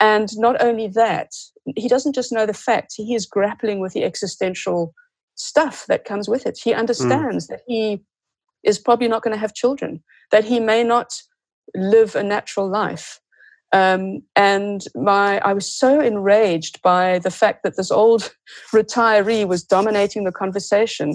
[0.00, 1.32] And not only that,
[1.76, 4.94] he doesn't just know the facts, he is grappling with the existential
[5.34, 6.58] stuff that comes with it.
[6.62, 6.78] He hmm.
[6.78, 7.48] understands mm.
[7.48, 8.02] that he
[8.64, 11.14] is probably not going to have children, that he may not
[11.74, 13.20] live a natural life,
[13.72, 18.34] um, and my, I was so enraged by the fact that this old
[18.74, 21.14] retiree was dominating the conversation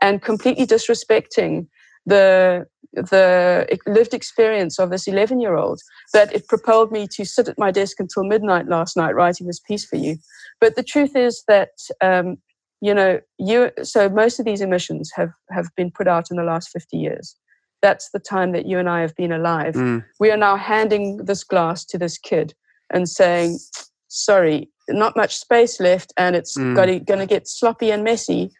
[0.00, 1.66] and completely disrespecting
[2.06, 5.78] the the lived experience of this 11 year old
[6.14, 9.60] that it propelled me to sit at my desk until midnight last night writing this
[9.60, 10.16] piece for you.
[10.58, 12.38] But the truth is that um,
[12.80, 16.44] you know you so most of these emissions have have been put out in the
[16.44, 17.36] last 50 years
[17.82, 20.04] that's the time that you and i have been alive mm.
[20.20, 22.54] we are now handing this glass to this kid
[22.90, 23.58] and saying
[24.08, 26.74] sorry not much space left and it's mm.
[26.74, 28.50] going to get sloppy and messy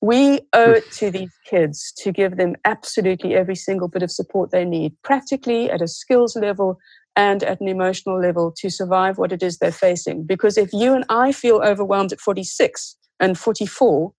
[0.00, 4.50] we owe it to these kids to give them absolutely every single bit of support
[4.50, 6.78] they need, practically at a skills level
[7.16, 10.24] and at an emotional level to survive what it is they're facing.
[10.24, 14.12] Because if you and I feel overwhelmed at 46 and 44,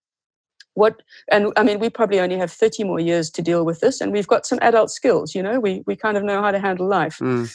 [0.74, 4.00] what and i mean we probably only have 30 more years to deal with this
[4.00, 6.58] and we've got some adult skills you know we we kind of know how to
[6.58, 7.52] handle life mm.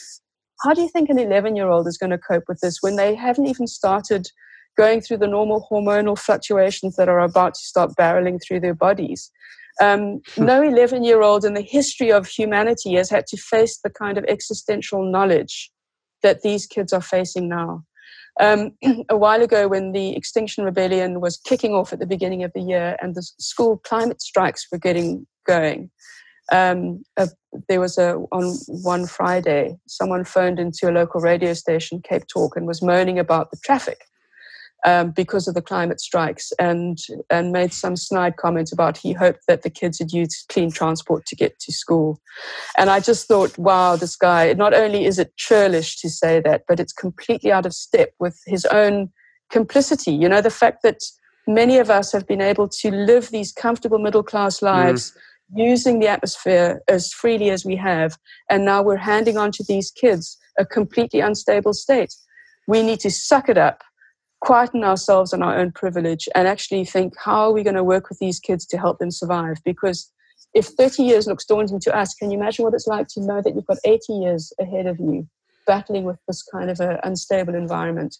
[0.62, 2.96] how do you think an 11 year old is going to cope with this when
[2.96, 4.28] they haven't even started
[4.78, 9.30] going through the normal hormonal fluctuations that are about to start barreling through their bodies.
[9.82, 10.44] Um, hmm.
[10.44, 14.18] no 11 year old in the history of humanity has had to face the kind
[14.18, 15.70] of existential knowledge
[16.22, 17.84] that these kids are facing now.
[18.40, 18.72] Um,
[19.08, 22.60] a while ago, when the Extinction Rebellion was kicking off at the beginning of the
[22.60, 25.90] year and the school climate strikes were getting going,
[26.52, 27.02] um,
[27.68, 32.56] there was a on one Friday, someone phoned into a local radio station, Cape Talk,
[32.56, 34.04] and was moaning about the traffic
[34.84, 36.98] um, because of the climate strikes and
[37.30, 41.26] and made some snide comments about he hoped that the kids had used clean transport
[41.26, 42.20] to get to school.
[42.76, 46.62] And I just thought, wow, this guy, not only is it churlish to say that,
[46.68, 49.10] but it's completely out of step with his own
[49.50, 50.12] complicity.
[50.12, 51.02] You know, the fact that
[51.46, 55.10] many of us have been able to live these comfortable middle class lives.
[55.10, 55.20] Mm.
[55.56, 58.18] Using the atmosphere as freely as we have,
[58.50, 62.14] and now we're handing on to these kids a completely unstable state.
[62.66, 63.82] We need to suck it up
[64.40, 68.08] quieten ourselves on our own privilege and actually think how are we going to work
[68.08, 70.12] with these kids to help them survive because
[70.54, 73.42] if 30 years looks daunting to us can you imagine what it's like to know
[73.42, 75.28] that you've got 80 years ahead of you
[75.66, 78.16] battling with this kind of an unstable environment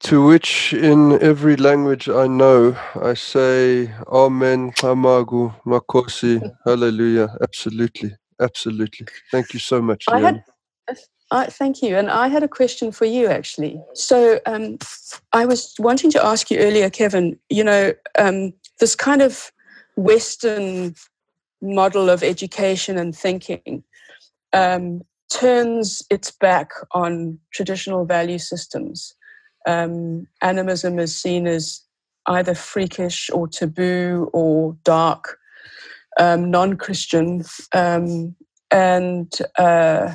[0.00, 7.34] to which in every language I know, I say Amen, Camagu, Makosi, Hallelujah.
[7.42, 8.14] Absolutely.
[8.40, 9.06] Absolutely.
[9.32, 10.04] Thank you so much.
[10.10, 10.42] I had,
[11.30, 11.96] uh, thank you.
[11.96, 13.80] And I had a question for you, actually.
[13.94, 14.78] So um,
[15.32, 19.50] I was wanting to ask you earlier, Kevin, you know, um, this kind of
[19.96, 20.94] Western
[21.60, 23.82] model of education and thinking
[24.52, 29.14] um, turns its back on traditional value systems.
[29.66, 31.82] Um, animism is seen as
[32.26, 35.38] either freakish or taboo or dark,
[36.20, 37.42] um, non Christian.
[37.72, 38.36] Um,
[38.70, 40.14] and uh,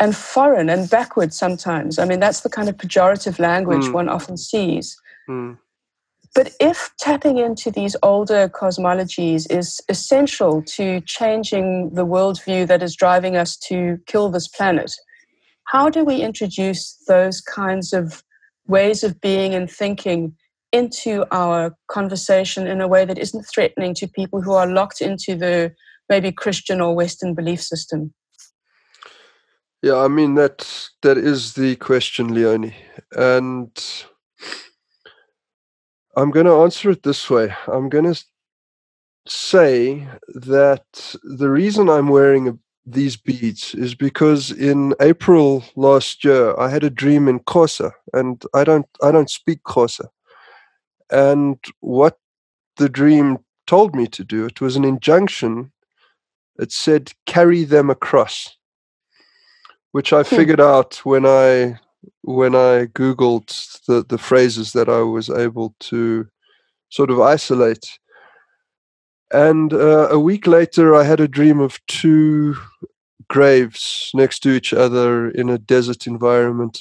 [0.00, 1.98] and foreign and backward sometimes.
[1.98, 3.92] I mean, that's the kind of pejorative language mm.
[3.92, 5.00] one often sees.
[5.28, 5.58] Mm.
[6.34, 12.96] But if tapping into these older cosmologies is essential to changing the worldview that is
[12.96, 14.92] driving us to kill this planet,
[15.66, 18.24] how do we introduce those kinds of
[18.66, 20.34] ways of being and thinking
[20.72, 25.36] into our conversation in a way that isn't threatening to people who are locked into
[25.36, 25.72] the
[26.08, 28.12] maybe Christian or Western belief system?
[29.84, 32.74] Yeah, I mean that that is the question, Leonie,
[33.12, 33.68] and
[36.16, 37.54] I'm going to answer it this way.
[37.68, 38.24] I'm going to
[39.28, 46.70] say that the reason I'm wearing these beads is because in April last year I
[46.70, 50.06] had a dream in Xhosa, and I don't I don't speak Xhosa,
[51.10, 52.16] and what
[52.78, 53.36] the dream
[53.66, 55.72] told me to do it was an injunction.
[56.58, 58.56] It said carry them across
[59.94, 60.36] which I hmm.
[60.36, 61.78] figured out when I
[62.22, 63.48] when I googled
[63.86, 66.26] the the phrases that I was able to
[66.88, 67.86] sort of isolate.
[69.32, 72.56] And uh, a week later, I had a dream of two
[73.28, 76.80] graves next to each other in a desert environment.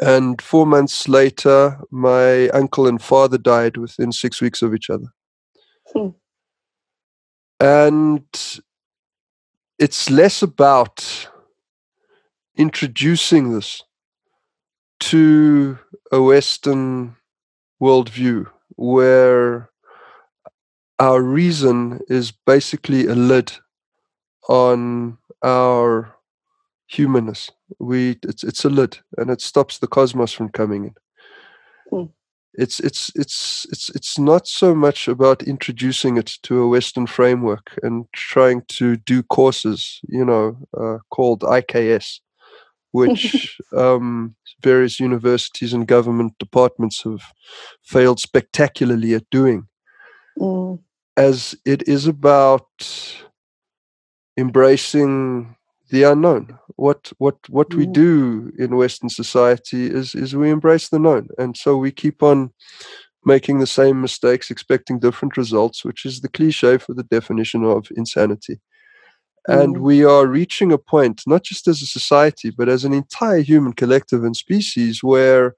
[0.00, 5.08] And four months later, my uncle and father died within six weeks of each other.
[5.92, 6.10] Hmm.
[7.58, 8.62] And
[9.80, 11.28] it's less about
[12.56, 13.82] introducing this
[15.00, 15.78] to
[16.10, 17.16] a Western
[17.80, 18.46] worldview
[18.76, 19.70] where
[20.98, 23.52] our reason is basically a lid
[24.48, 26.14] on our
[26.86, 27.50] humanness.
[27.78, 30.94] We it's it's a lid and it stops the cosmos from coming in.
[31.92, 32.10] Mm.
[32.54, 37.78] It's it's it's it's it's not so much about introducing it to a Western framework
[37.82, 42.20] and trying to do courses, you know, uh, called IKS,
[42.92, 47.22] which um, various universities and government departments have
[47.82, 49.66] failed spectacularly at doing.
[50.38, 50.80] Mm.
[51.16, 52.66] As it is about
[54.36, 55.56] embracing
[55.90, 56.58] the unknown.
[56.76, 57.76] What what what mm.
[57.76, 62.22] we do in Western society is is we embrace the known, and so we keep
[62.22, 62.52] on
[63.24, 67.88] making the same mistakes, expecting different results, which is the cliche for the definition of
[67.96, 68.60] insanity.
[69.48, 69.62] Mm.
[69.62, 73.40] And we are reaching a point, not just as a society, but as an entire
[73.40, 75.54] human collective and species, where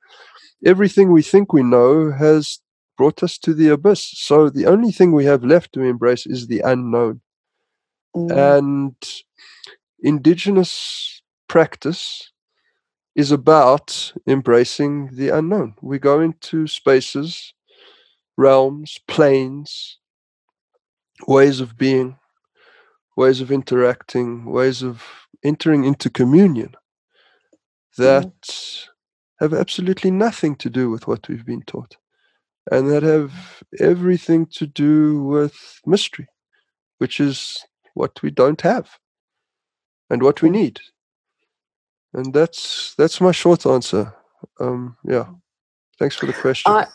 [0.65, 2.59] everything we think we know has
[2.97, 4.11] brought us to the abyss.
[4.15, 7.21] So the only thing we have left to embrace is the unknown.
[8.17, 8.59] Mm.
[8.59, 8.95] And
[10.01, 12.31] indigenous practice
[13.15, 15.75] is about embracing the unknown.
[15.81, 17.55] We go into spaces,
[18.37, 19.99] realms, planes,
[21.27, 22.17] ways of being,
[23.19, 25.03] ways of interacting, ways of
[25.43, 26.73] entering into communion
[27.97, 28.87] that mm.
[29.41, 31.97] have absolutely nothing to do with what we've been taught
[32.71, 33.33] and that have
[33.81, 36.29] everything to do with mystery,
[36.99, 37.65] which is
[37.95, 38.89] what we don't have
[40.11, 40.79] and what we need.
[42.15, 44.15] And that's that's my short answer.
[44.61, 45.27] Um, yeah,
[45.99, 46.73] thanks for the question.
[46.73, 46.87] I,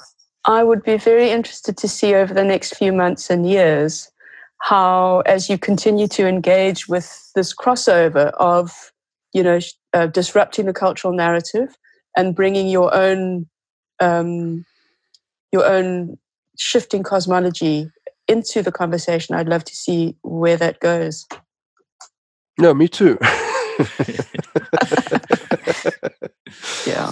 [0.45, 4.09] I would be very interested to see over the next few months and years
[4.63, 8.93] how, as you continue to engage with this crossover of,
[9.33, 9.59] you know,
[9.91, 11.75] uh, disrupting the cultural narrative
[12.15, 13.45] and bringing your own
[13.99, 14.63] um,
[15.51, 16.17] your own
[16.57, 17.91] shifting cosmology
[18.29, 19.35] into the conversation.
[19.35, 21.27] I'd love to see where that goes.
[22.57, 23.17] No, me too.
[26.87, 27.11] yeah.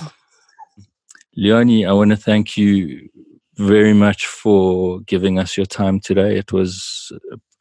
[1.36, 3.10] Leonie, I want to thank you
[3.58, 6.38] very much for giving us your time today.
[6.38, 7.12] It was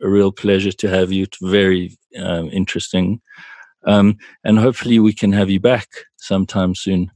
[0.03, 1.25] a real pleasure to have you.
[1.25, 3.21] It's very um, interesting.
[3.87, 7.11] Um, and hopefully we can have you back sometime soon.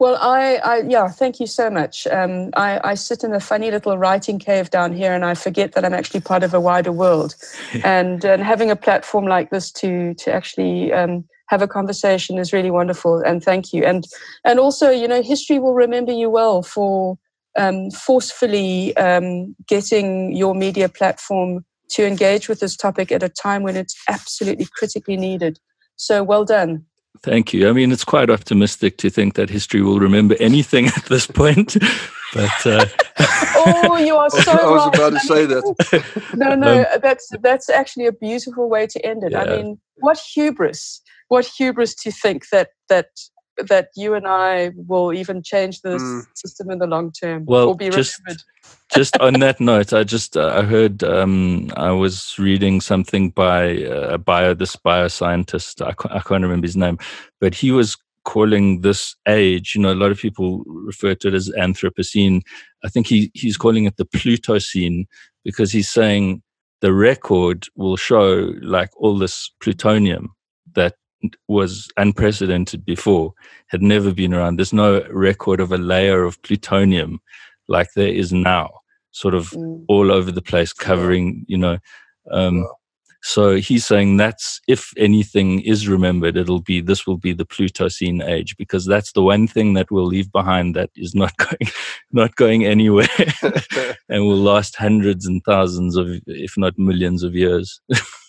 [0.00, 2.06] Well, I, I yeah, thank you so much.
[2.06, 5.72] Um, I, I sit in a funny little writing cave down here, and I forget
[5.72, 7.34] that I'm actually part of a wider world.
[7.84, 12.52] and, and having a platform like this to to actually um, have a conversation is
[12.52, 13.18] really wonderful.
[13.18, 13.84] And thank you.
[13.84, 14.04] And
[14.44, 17.18] and also, you know, history will remember you well for
[17.58, 23.62] um, forcefully um, getting your media platform to engage with this topic at a time
[23.62, 25.58] when it's absolutely critically needed.
[25.96, 26.86] So well done.
[27.22, 27.68] Thank you.
[27.68, 31.76] I mean, it's quite optimistic to think that history will remember anything at this point.
[32.32, 32.86] But uh...
[33.56, 34.52] oh, you are so.
[34.52, 36.30] I was about to say that.
[36.34, 39.32] no, no, um, that's that's actually a beautiful way to end it.
[39.32, 39.42] Yeah.
[39.42, 41.00] I mean, what hubris!
[41.28, 43.08] What hubris to think that that
[43.66, 46.24] that you and I will even change this mm.
[46.34, 47.44] system in the long term.
[47.46, 48.20] Well, just
[48.94, 53.84] just on that note, I just uh, I heard um, I was reading something by
[53.84, 55.84] uh, a bio this bioscientist.
[55.84, 56.98] I can't, I can't remember his name,
[57.40, 59.74] but he was calling this age.
[59.74, 62.42] You know, a lot of people refer to it as Anthropocene.
[62.84, 65.06] I think he he's calling it the Plutocene
[65.44, 66.42] because he's saying
[66.80, 70.30] the record will show like all this plutonium
[70.74, 70.94] that
[71.48, 73.32] was unprecedented before,
[73.68, 74.56] had never been around.
[74.56, 77.20] There's no record of a layer of plutonium
[77.68, 78.70] like there is now,
[79.10, 79.84] sort of mm.
[79.88, 81.78] all over the place, covering, you know.
[82.30, 82.74] Um, wow.
[83.22, 88.22] So he's saying that's if anything is remembered, it'll be this will be the Plutocene
[88.22, 91.72] age because that's the one thing that we'll leave behind that is not going,
[92.12, 93.08] not going anywhere,
[94.08, 97.80] and will last hundreds and thousands of, if not millions of years.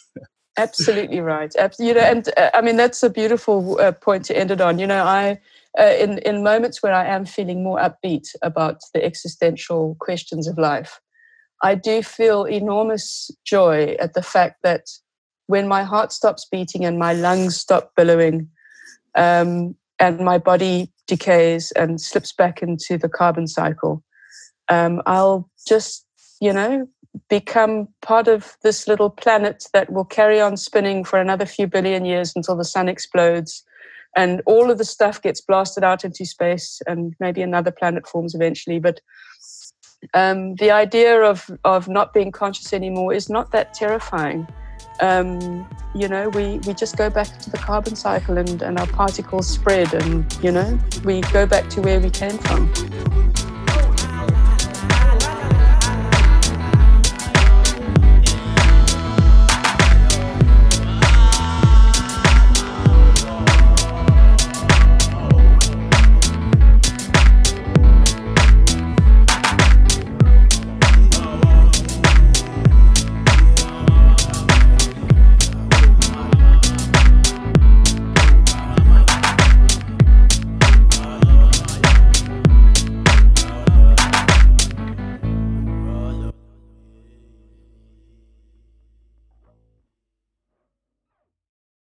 [0.60, 1.54] Absolutely right.
[1.80, 4.80] You know, and uh, I mean that's a beautiful uh, point to end it on.
[4.80, 5.40] You know, I
[5.80, 10.58] uh, in in moments where I am feeling more upbeat about the existential questions of
[10.58, 11.00] life,
[11.64, 14.88] I do feel enormous joy at the fact that
[15.48, 18.50] when my heart stops beating and my lungs stop billowing,
[19.16, 24.04] um, and my body decays and slips back into the carbon cycle,
[24.70, 26.06] um, I'll just
[26.42, 26.88] you know
[27.30, 32.06] become part of this little planet that will carry on spinning for another few billion
[32.06, 33.64] years until the sun explodes
[34.16, 38.34] and all of the stuff gets blasted out into space and maybe another planet forms
[38.34, 38.80] eventually.
[38.80, 39.02] But
[40.14, 44.48] um, the idea of, of not being conscious anymore is not that terrifying.
[45.02, 48.88] Um, you know we, we just go back to the carbon cycle and, and our
[48.88, 52.72] particles spread and you know we go back to where we came from